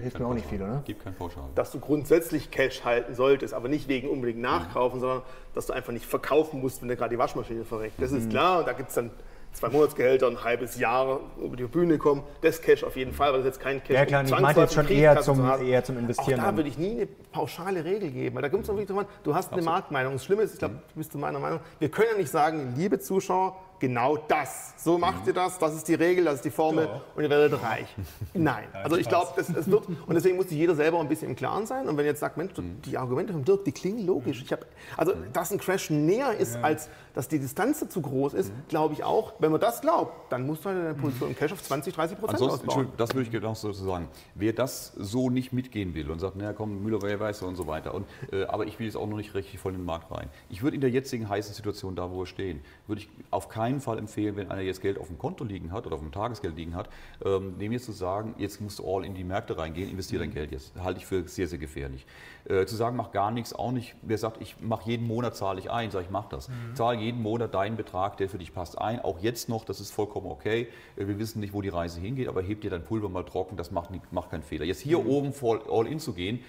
[0.00, 0.82] hilft mir auch nicht viel, oder?
[0.84, 1.44] Gibt kein Pauschal.
[1.54, 5.22] dass du grundsätzlich Cash halten solltest, aber nicht wegen unbedingt nachkaufen, sondern
[5.54, 8.00] dass du einfach nicht verkaufen musst, wenn dir gerade die Waschmaschine verreckt.
[8.00, 9.10] Das ist klar und da gibt es dann
[9.52, 12.22] zwei Monatsgehälter, ein halbes Jahr über die Bühne kommen.
[12.40, 14.60] Das Cash auf jeden Fall, weil das jetzt kein Cash Ja klar, um ich meinte
[14.60, 16.40] jetzt schon eher zum, zu eher zum Investieren.
[16.40, 19.06] Auch da würde ich nie eine pauschale Regel geben, weil da gibt es wirklich dran,
[19.22, 20.14] du hast eine Marktmeinung.
[20.14, 22.98] Das Schlimme ist, ich glaube, du bist meiner Meinung, wir können ja nicht sagen, liebe
[22.98, 26.88] Zuschauer, genau das, so macht ihr das, das ist die Regel, das ist die Formel
[27.16, 27.88] und ihr werdet reich.
[28.32, 31.30] Nein, also ich glaube, es es wird, und deswegen muss sich jeder selber ein bisschen
[31.30, 32.52] im Klaren sein und wenn ihr jetzt sagt, Mensch,
[32.84, 34.40] die Argumente von Dirk, die klingen logisch.
[34.40, 34.64] Ich hab,
[34.96, 39.02] also, dass ein Crash näher ist, als dass die Distanz zu groß ist, glaube ich
[39.02, 39.32] auch.
[39.40, 42.18] Wenn man das glaubt, dann musst du halt deine Position im Cash auf 20, 30
[42.18, 42.92] Prozent ausbauen.
[42.96, 44.08] Das würde ich genau so sagen.
[44.36, 47.66] Wer das so nicht mitgehen will und sagt, naja, komm, Müller, wer weiß und so
[47.66, 50.10] weiter, und, äh, aber ich will jetzt auch noch nicht richtig voll in den Markt
[50.12, 50.28] rein.
[50.48, 53.71] Ich würde in der jetzigen heißen Situation, da wo wir stehen, würde ich auf keinen
[53.80, 56.56] Fall empfehlen, wenn einer jetzt Geld auf dem Konto liegen hat oder auf dem Tagesgeld
[56.56, 56.88] liegen hat,
[57.24, 60.32] ähm, dem jetzt zu sagen, jetzt musst du all in die Märkte reingehen, investiere dein
[60.32, 60.72] Geld jetzt.
[60.82, 62.06] Halte ich für sehr, sehr gefährlich.
[62.44, 63.94] Äh, zu sagen, mach gar nichts, auch nicht.
[64.02, 66.48] Wer sagt, ich mache jeden Monat, zahle ich ein, sage ich, mach das.
[66.74, 69.00] Zahle jeden Monat deinen Betrag, der für dich passt, ein.
[69.00, 70.68] Auch jetzt noch, das ist vollkommen okay.
[70.96, 73.56] Äh, Wir wissen nicht, wo die Reise hingeht, aber heb dir dein Pulver mal trocken,
[73.56, 74.64] das macht, nicht, macht keinen Fehler.
[74.64, 76.40] Jetzt hier oben voll all in zu gehen,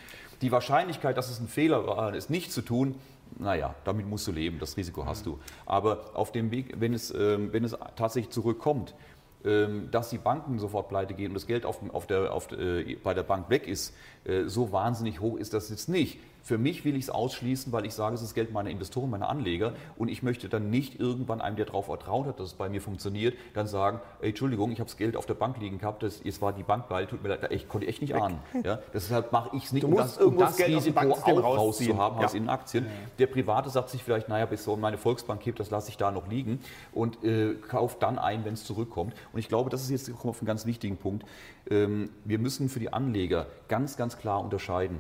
[0.44, 2.96] die Wahrscheinlichkeit, dass es ein Fehler war, es nicht zu tun,
[3.40, 5.40] naja, damit musst du leben, das Risiko hast du.
[5.66, 8.94] Aber auf dem Weg, wenn es, ähm, wenn es tatsächlich zurückkommt,
[9.46, 12.96] ähm, dass die Banken sofort pleite gehen und das Geld auf, auf der, auf, äh,
[13.04, 16.20] bei der Bank weg ist, äh, so wahnsinnig hoch ist das jetzt nicht.
[16.44, 19.30] Für mich will ich es ausschließen, weil ich sage, es ist Geld meiner Investoren, meiner
[19.30, 22.68] Anleger und ich möchte dann nicht irgendwann einem, der darauf vertraut hat, dass es bei
[22.68, 26.04] mir funktioniert, dann sagen, ey, Entschuldigung, ich habe das Geld auf der Bank liegen gehabt,
[26.04, 28.40] das, jetzt war die Bank pleite, tut mir leid, ich konnte echt nicht ahnen.
[28.64, 32.26] Ja, deshalb mache ich es nicht, um das, um das das Risiko auch rauszuhaben Ja.
[32.26, 32.88] aus in Aktien.
[33.20, 36.12] Der Private sagt sich vielleicht, naja, bis so meine Volksbank hebt, das lasse ich da
[36.12, 36.60] noch liegen
[36.92, 39.14] und äh, kauft dann ein, wenn es zurückkommt.
[39.32, 41.26] Und ich glaube, das ist jetzt auf einen ganz wichtigen Punkt.
[41.70, 45.00] Ähm, wir müssen für die Anleger ganz, ganz klar unterscheiden.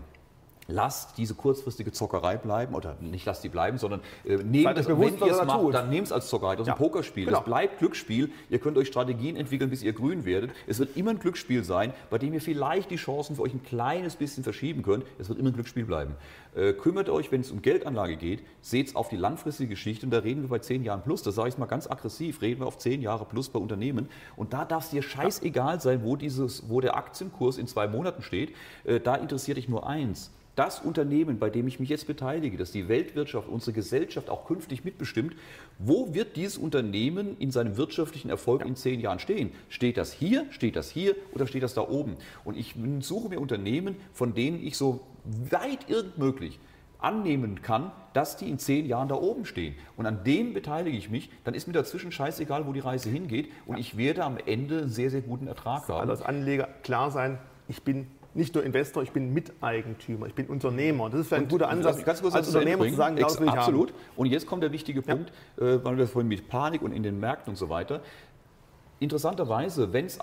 [0.67, 5.19] Lasst diese kurzfristige Zockerei bleiben, oder nicht lasst die bleiben, sondern äh, nehmt es, bewusst,
[5.19, 5.73] wenn ihr es da macht, tut.
[5.73, 6.55] dann nehmt es als Zockerei.
[6.55, 7.25] Das ist Ja, ein Pokerspiel.
[7.25, 7.39] genau.
[7.39, 8.31] Es bleibt Glücksspiel.
[8.49, 10.51] Ihr könnt euch Strategien entwickeln, bis ihr grün werdet.
[10.65, 13.63] Es wird immer ein Glücksspiel sein, bei dem ihr vielleicht die Chancen für euch ein
[13.63, 15.05] kleines bisschen verschieben könnt.
[15.19, 16.15] Es wird immer ein Glücksspiel bleiben.
[16.55, 20.11] Äh, kümmert euch, wenn es um Geldanlage geht, seht es auf die langfristige Geschichte und
[20.11, 21.23] da reden wir bei zehn Jahren plus.
[21.23, 24.07] Das sage ich mal ganz aggressiv, reden wir auf zehn Jahre plus bei Unternehmen.
[24.37, 28.21] Und da darf es dir scheißegal sein, wo, dieses, wo der Aktienkurs in zwei Monaten
[28.23, 28.55] steht.
[28.85, 30.31] Äh, da interessiert dich nur eins.
[30.55, 34.83] Das Unternehmen, bei dem ich mich jetzt beteilige, das die Weltwirtschaft, unsere Gesellschaft auch künftig
[34.83, 35.35] mitbestimmt,
[35.79, 39.51] wo wird dieses Unternehmen in seinem wirtschaftlichen Erfolg in zehn Jahren stehen?
[39.69, 42.17] Steht das hier, steht das hier oder steht das da oben?
[42.43, 45.01] Und ich suche mir Unternehmen, von denen ich so
[45.49, 46.59] weit irgend möglich
[46.99, 49.75] annehmen kann, dass die in zehn Jahren da oben stehen.
[49.97, 53.49] Und an denen beteilige ich mich, dann ist mir dazwischen scheißegal, wo die Reise hingeht
[53.65, 55.99] und ich werde am Ende einen sehr, sehr guten Ertrag haben.
[55.99, 60.47] Also als Anleger klar sein, ich bin nicht nur Investor, ich bin Miteigentümer, ich bin
[60.47, 61.09] Unternehmer.
[61.09, 63.39] Das ist vielleicht ein guter Ansatz, ganz kurz als das Unternehmer zu sagen, genau das
[63.39, 63.89] will ich Absolut.
[63.89, 63.99] haben.
[64.15, 67.19] Und jetzt kommt der wichtige Punkt, äh, weil wir vorhin mit Panik und in den
[67.19, 68.01] Märkten und so weiter.
[68.99, 70.19] Interessanterweise, wenn es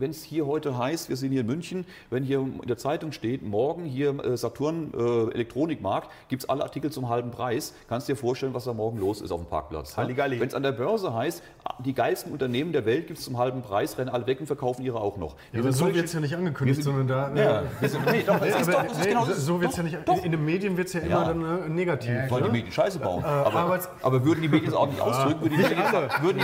[0.00, 3.42] es hier heute heißt, wir sind hier in München, wenn hier in der Zeitung steht,
[3.42, 8.16] morgen hier äh, Saturn äh, Elektronikmarkt, gibt es alle Artikel zum halben Preis, kannst dir
[8.16, 9.96] vorstellen, was da morgen los ist auf dem Parkplatz.
[9.96, 10.40] Halligalli.
[10.40, 11.42] Wenn es an der Börse heißt,
[11.84, 14.82] die geilsten Unternehmen der Welt gibt es zum halben Preis, rennen alle weg und verkaufen
[14.82, 15.36] ihre auch noch.
[15.52, 17.42] Ja, aber so wird es ja nicht angekündigt, sind- sondern da.
[17.42, 19.60] Ja, wir sind, nee, doch, das ist aber, doch, das ist nee, genau so, so
[19.60, 19.98] wird es ja nicht.
[20.06, 20.24] doch.
[20.24, 21.24] In den Medien wird es ja immer Ja.
[21.24, 22.12] dann äh, negativ.
[22.30, 22.52] Wollen die ne?
[22.54, 23.24] Medien Scheiße bauen.
[23.24, 26.38] aber, Arbeits- aber würden die Medien es auch nicht ausdrücken, die, Medien, sagen, würden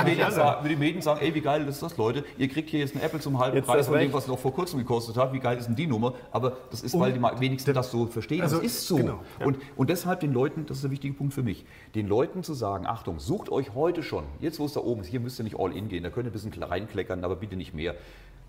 [0.69, 2.25] die Medien sagen, ey, wie geil ist das, Leute?
[2.37, 4.39] Ihr kriegt hier jetzt ein Apple zum halben Jetzt Preis von dem, was es noch
[4.39, 5.33] vor kurzem gekostet hat.
[5.33, 6.15] Wie geil ist denn die Nummer?
[6.33, 8.43] Aber das ist, weil die mal wenigstens das so verstehen.
[8.43, 8.97] Also, das ist so.
[8.97, 9.21] genau.
[9.45, 12.55] Und, und deshalb den Leuten, das ist der wichtige Punkt für mich, den Leuten zu
[12.55, 15.45] sagen, Achtung, sucht euch heute schon, jetzt wo es da oben ist, hier müsst ihr
[15.45, 17.95] nicht all in gehen, da könnt ihr ein bisschen reinkleckern, aber bitte nicht mehr.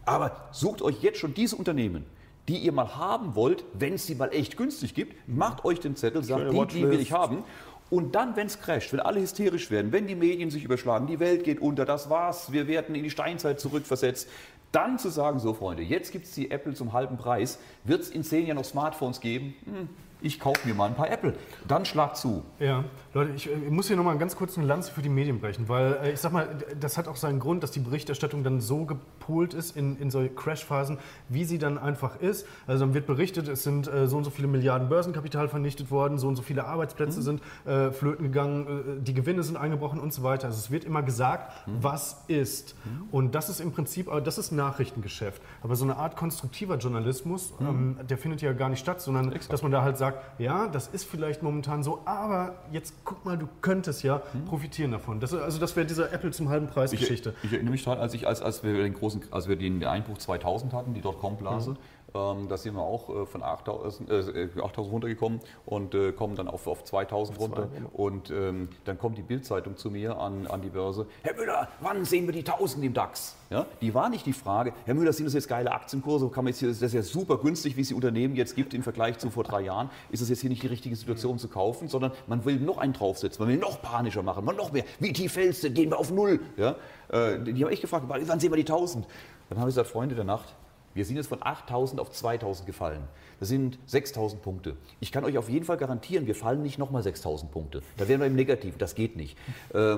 [0.06, 2.06] Aber sucht euch jetzt schon diese Unternehmen,
[2.50, 5.96] die ihr mal haben wollt, wenn es sie mal echt günstig gibt, macht euch den
[5.96, 7.44] Zettel, sagt, Schöne die, die will ich haben.
[7.90, 11.20] Und dann, wenn es crasht, wenn alle hysterisch werden, wenn die Medien sich überschlagen, die
[11.20, 14.30] Welt geht unter, das war's, wir werden in die Steinzeit zurückversetzt,
[14.72, 18.10] dann zu sagen, so Freunde, jetzt gibt es die Apple zum halben Preis, wird es
[18.10, 19.56] in zehn Jahren noch Smartphones geben?
[19.66, 19.90] Hm,
[20.22, 21.34] ich kaufe mir mal ein paar Apple.
[21.68, 22.44] Dann schlag zu.
[22.60, 25.70] Ja, Leute, ich, äh, muss hier nochmal ganz kurz eine Lanze für die Medien brechen,
[25.70, 28.86] weil äh, ich sag mal, das hat auch seinen Grund, dass die Berichterstattung dann so
[28.86, 30.98] gepolt ist in, in solche Crashphasen,
[31.30, 32.46] wie sie dann einfach ist.
[32.68, 36.18] Also dann wird berichtet, es sind äh, so und so viele Milliarden Börsenkapital vernichtet worden,
[36.18, 40.14] so und so viele Arbeitsplätze sind äh, flöten gegangen, äh, die Gewinne sind eingebrochen und
[40.14, 40.48] so weiter.
[40.48, 42.76] Also es wird immer gesagt, was ist.
[43.12, 45.42] Und das ist im Prinzip, äh, das ist Nachrichtengeschäft.
[45.62, 49.62] Aber so eine Art konstruktiver Journalismus, ähm, der findet ja gar nicht statt, sondern dass
[49.62, 53.48] man da halt sagt, ja, das ist vielleicht momentan so, aber jetzt guck mal, du
[53.62, 55.20] könntest ja profitieren davon.
[55.20, 57.34] Das, also das wäre diese Apple zum halben Preis Ich, Geschichte.
[57.44, 60.18] ich erinnere mich daran, als, ich, als, als wir den großen, als wir den Einbruch
[60.18, 61.78] 2000 hatten, die Dotcom-Blase,
[62.14, 66.48] Ähm, da sind wir auch äh, von 8000 äh, 8000 runtergekommen und äh, kommen dann
[66.48, 67.68] auf, auf 2000 runter.
[67.74, 67.90] Genau.
[67.94, 71.06] Und ähm, dann kommt die Bildzeitung zu mir an, an die Börse.
[71.22, 73.36] Herr Müller, wann sehen wir die 1000 im DAX?
[73.50, 76.30] Ja, die war nicht die Frage, Herr Müller, sind das jetzt geile Aktienkurse?
[76.30, 78.76] Kann man jetzt hier, das ist ja super günstig, wie es die Unternehmen jetzt gibt
[78.76, 79.90] im Vergleich zu vor drei Jahren.
[80.12, 82.94] Ist das jetzt hier nicht die richtige Situation zu kaufen, sondern man will noch einen
[82.94, 84.84] draufsetzen, man will noch panischer machen, man noch mehr.
[85.00, 85.72] Wie tief fällst du?
[85.72, 86.40] Gehen wir auf Null.
[86.58, 86.76] Ja,
[87.10, 89.08] äh, die haben echt gefragt, wann sehen wir die 1000?
[89.50, 90.56] Dann habe ich gesagt, Freunde der Nacht,
[90.94, 93.02] wir sind jetzt von 8000 auf 2000 gefallen.
[93.40, 94.76] Das sind 6000 Punkte.
[95.00, 97.82] Ich kann euch auf jeden Fall garantieren, wir fallen nicht nochmal 6000 Punkte.
[97.98, 99.38] Da wären wir im Negativ, das geht nicht.
[99.74, 99.98] Äh,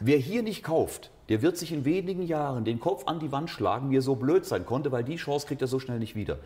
[0.00, 3.50] wer hier nicht kauft, der wird sich in wenigen Jahren den Kopf an die Wand
[3.50, 6.14] schlagen, wie er so blöd sein konnte, weil die Chance kriegt er so schnell nicht
[6.14, 6.38] wieder.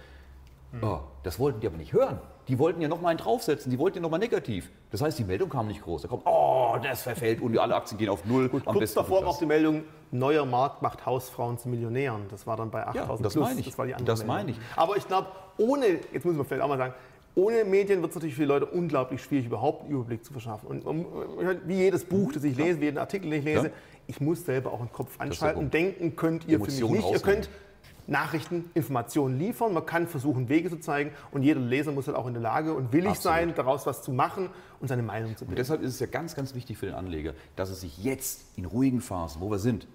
[0.73, 0.83] Hm.
[0.83, 2.19] Oh, das wollten die aber nicht hören.
[2.49, 4.71] Die wollten ja nochmal einen draufsetzen, die wollten ja nochmal negativ.
[4.91, 6.03] Das heißt, die Meldung kam nicht groß.
[6.03, 8.49] Da kommt, oh, das verfällt und alle Aktien gehen auf Null.
[8.49, 12.27] Gut, kurz davor war auch die Meldung, neuer Markt macht Hausfrauen zu Millionären.
[12.31, 13.67] Das war dann bei 8000 ja, das Meine ich.
[13.67, 14.59] Das war die andere Das meine ich.
[14.77, 16.95] Aber ich glaube, ohne, jetzt muss man vielleicht auch mal sagen,
[17.35, 20.81] ohne Medien wird es natürlich für die Leute unglaublich schwierig, überhaupt einen Überblick zu verschaffen.
[20.81, 21.07] Und
[21.67, 23.73] wie jedes Buch, das ich lese, wie jeden Artikel, den ich lese, ja.
[24.07, 25.71] ich muss selber auch den Kopf anschalten.
[25.71, 27.14] Denken könnt ihr Emotionen für mich nicht.
[27.14, 27.51] Ihr könnt
[28.07, 29.72] Nachrichten, Informationen liefern.
[29.72, 31.11] Man kann versuchen, Wege zu zeigen.
[31.32, 33.36] Und jeder Leser muss halt auch in der Lage und willig Absolut.
[33.36, 34.50] sein, daraus was zu machen
[34.80, 35.52] und seine Meinung zu bilden.
[35.52, 38.44] Und deshalb ist es ja ganz, ganz wichtig für den Anleger, dass er sich jetzt
[38.57, 39.86] in ruhigen Phasen, wo wir sind,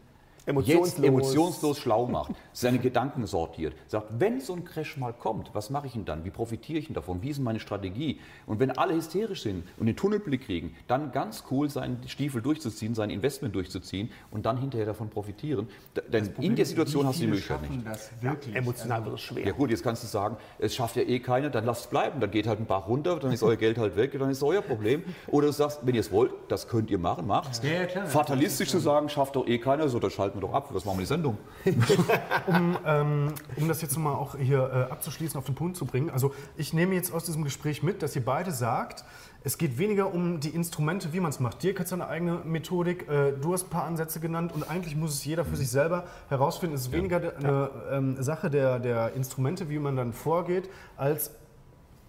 [0.51, 0.97] emotionslos.
[0.97, 5.69] jetzt emotionslos schlau macht, seine Gedanken sortiert, sagt, wenn so ein Crash mal kommt, was
[5.69, 6.23] mache ich denn dann?
[6.25, 7.21] Wie profitiere ich denn davon?
[7.21, 8.19] Wie ist meine Strategie?
[8.45, 12.95] Und wenn alle hysterisch sind und den Tunnelblick kriegen, dann ganz cool seinen Stiefel durchzuziehen,
[12.95, 15.67] sein Investment durchzuziehen und dann hinterher davon profitieren.
[16.11, 17.85] Denn in der Situation hast du die Möglichkeit nicht.
[17.85, 18.53] Das wirklich?
[18.53, 19.45] Ja, emotional wird es schwer.
[19.45, 22.19] Ja gut, jetzt kannst du sagen, es schafft ja eh keiner, dann lasst es bleiben.
[22.19, 24.43] Dann geht halt ein Bach runter, dann ist euer Geld halt weg, dann ist es
[24.43, 25.03] euer Problem.
[25.27, 28.69] Oder du sagst, wenn ihr es wollt, das könnt ihr machen, macht ja, ja, Fatalistisch
[28.69, 30.69] zu sagen, schafft doch eh keiner, so, dann schalten wir doch ab.
[30.71, 31.37] Was machen wir die Sendung.
[32.47, 36.09] um, ähm, um das jetzt mal auch hier äh, abzuschließen, auf den Punkt zu bringen.
[36.09, 39.05] Also ich nehme jetzt aus diesem Gespräch mit, dass ihr beide sagt,
[39.43, 41.63] es geht weniger um die Instrumente, wie man es macht.
[41.63, 45.13] Dirk hat seine eigene Methodik, äh, du hast ein paar Ansätze genannt und eigentlich muss
[45.13, 46.75] es jeder für sich selber herausfinden.
[46.75, 47.31] Es ist weniger ja.
[47.37, 51.31] eine ähm, Sache der, der Instrumente, wie man dann vorgeht, als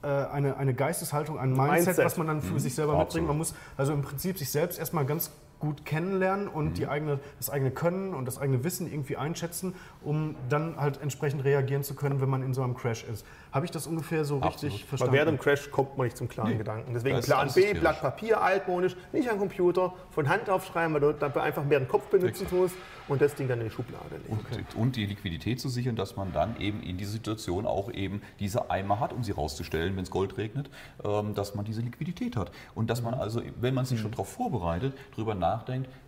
[0.03, 2.59] äh, eine, eine Geisteshaltung, ein Mindset, Mindset, was man dann für mhm.
[2.59, 3.07] sich selber Absolut.
[3.07, 3.29] mitbringt.
[3.29, 5.31] Man muss also im Prinzip sich selbst erstmal ganz
[5.63, 6.75] gut kennenlernen und mhm.
[6.75, 11.45] die eigene, das eigene Können und das eigene Wissen irgendwie einschätzen, um dann halt entsprechend
[11.45, 13.25] reagieren zu können, wenn man in so einem Crash ist.
[13.53, 14.63] Habe ich das ungefähr so Absolut.
[14.65, 15.13] richtig verstanden?
[15.13, 16.57] Weil während dem Crash kommt man nicht zum klaren nee.
[16.57, 16.93] Gedanken.
[16.93, 21.43] Deswegen Plan B, Blatt Papier, altmodisch, nicht am Computer, von Hand aufschreiben, weil du dabei
[21.43, 22.75] einfach mehr den Kopf benutzen tust
[23.09, 24.33] und das Ding dann in die Schublade legen.
[24.33, 24.65] Und, okay.
[24.75, 28.71] und, die Liquidität zu sichern, dass man dann eben in dieser Situation auch eben diese
[28.71, 30.71] Eimer hat, um sie rauszustellen, wenn es Gold regnet,
[31.05, 32.51] ähm, dass man diese Liquidität hat.
[32.75, 33.21] Und dass man mhm.
[33.21, 34.03] also, wenn man sich mhm.
[34.03, 35.52] schon darauf vorbereitet, darüber nachdenkt,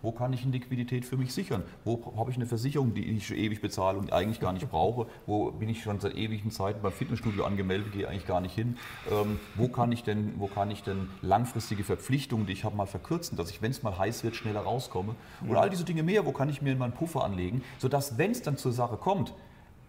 [0.01, 1.63] wo kann ich eine Liquidität für mich sichern?
[1.83, 5.07] Wo habe ich eine Versicherung, die ich ewig bezahle und eigentlich gar nicht brauche?
[5.25, 8.77] Wo bin ich schon seit ewigen Zeiten beim Fitnessstudio angemeldet, gehe eigentlich gar nicht hin.
[9.11, 12.87] Ähm, wo, kann ich denn, wo kann ich denn langfristige Verpflichtungen, die ich habe, mal
[12.87, 15.15] verkürzen, dass ich, wenn es mal heiß wird, schneller rauskomme?
[15.47, 18.41] Oder all diese Dinge mehr, wo kann ich mir meinen Puffer anlegen, sodass, wenn es
[18.41, 19.33] dann zur Sache kommt,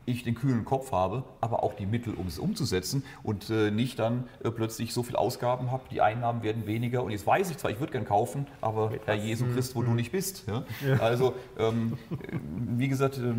[0.07, 3.98] ich den kühlen Kopf habe, aber auch die Mittel, um es umzusetzen und äh, nicht
[3.98, 7.59] dann äh, plötzlich so viel Ausgaben habe, die Einnahmen werden weniger und jetzt weiß ich
[7.59, 9.96] zwar, ich würde gern kaufen, aber Herr Jesu Christ, wo du mhm.
[9.96, 10.44] nicht bist.
[10.46, 10.64] Ja?
[10.86, 11.00] Ja.
[11.00, 11.98] Also, ähm,
[12.76, 13.34] wie gesagt, äh,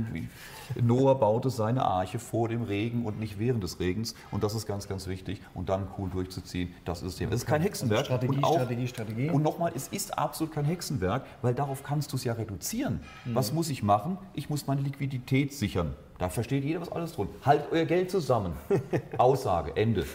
[0.82, 4.68] Noah baute seine Arche vor dem Regen und nicht während des Regens und das ist
[4.68, 7.34] ganz, ganz wichtig und dann cool durchzuziehen, das ist das Thema.
[7.34, 8.00] Es ist kein Hexenwerk.
[8.00, 9.30] Also Strategie, und auch, Strategie, Strategie.
[9.30, 13.02] Und nochmal, es ist absolut kein Hexenwerk, weil darauf kannst du es ja reduzieren.
[13.26, 13.36] Mhm.
[13.36, 14.18] Was muss ich machen?
[14.34, 15.96] Ich muss meine Liquidität sichern.
[16.18, 17.34] Da versteht jeder, was alles drunter.
[17.46, 18.54] Haltet euer Geld zusammen.
[19.18, 20.06] Aussage, Ende.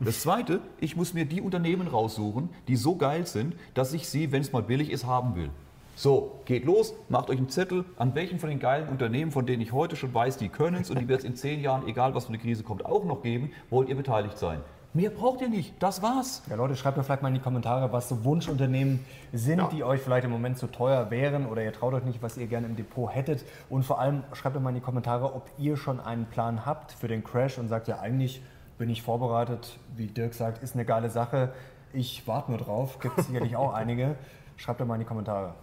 [0.00, 4.32] Das Zweite, ich muss mir die Unternehmen raussuchen, die so geil sind, dass ich sie,
[4.32, 5.50] wenn es mal billig ist, haben will.
[5.96, 9.62] So, geht los, macht euch einen Zettel, an welchen von den geilen Unternehmen, von denen
[9.62, 12.16] ich heute schon weiß, die können es und die wird es in zehn Jahren, egal
[12.16, 14.60] was für eine Krise kommt, auch noch geben, wollt ihr beteiligt sein.
[14.92, 15.74] Mehr braucht ihr nicht.
[15.80, 16.42] Das war's.
[16.48, 19.68] Ja, Leute, schreibt mir vielleicht mal in die Kommentare, was so Wunschunternehmen sind, ja.
[19.68, 22.46] die euch vielleicht im Moment zu teuer wären oder ihr traut euch nicht, was ihr
[22.46, 23.44] gerne im Depot hättet.
[23.68, 26.92] Und vor allem schreibt mir mal in die Kommentare, ob ihr schon einen Plan habt
[26.92, 28.40] für den Crash und sagt, ja, eigentlich
[28.78, 29.78] bin ich vorbereitet.
[29.96, 31.52] Wie Dirk sagt, ist eine geile Sache.
[31.92, 33.00] Ich warte nur drauf.
[33.00, 34.14] Gibt es sicherlich auch einige.
[34.56, 35.54] Schreibt doch mal in die Kommentare.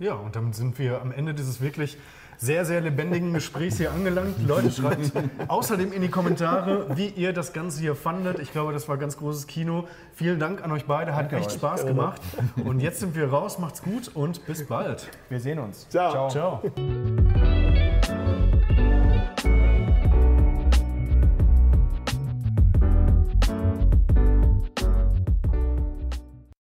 [0.00, 1.98] Ja, und damit sind wir am Ende dieses wirklich
[2.38, 4.34] sehr, sehr lebendigen Gesprächs hier angelangt.
[4.46, 5.12] Leute, schreibt
[5.46, 8.38] außerdem in die Kommentare, wie ihr das Ganze hier fandet.
[8.38, 9.86] Ich glaube, das war ganz großes Kino.
[10.14, 11.56] Vielen Dank an euch beide, hat Danke echt euch.
[11.56, 12.22] Spaß gemacht.
[12.64, 15.06] Und jetzt sind wir raus, macht's gut und bis bald.
[15.28, 15.86] Wir sehen uns.
[15.90, 16.30] Ciao.
[16.30, 16.62] Ciao.
[16.62, 17.49] Ciao.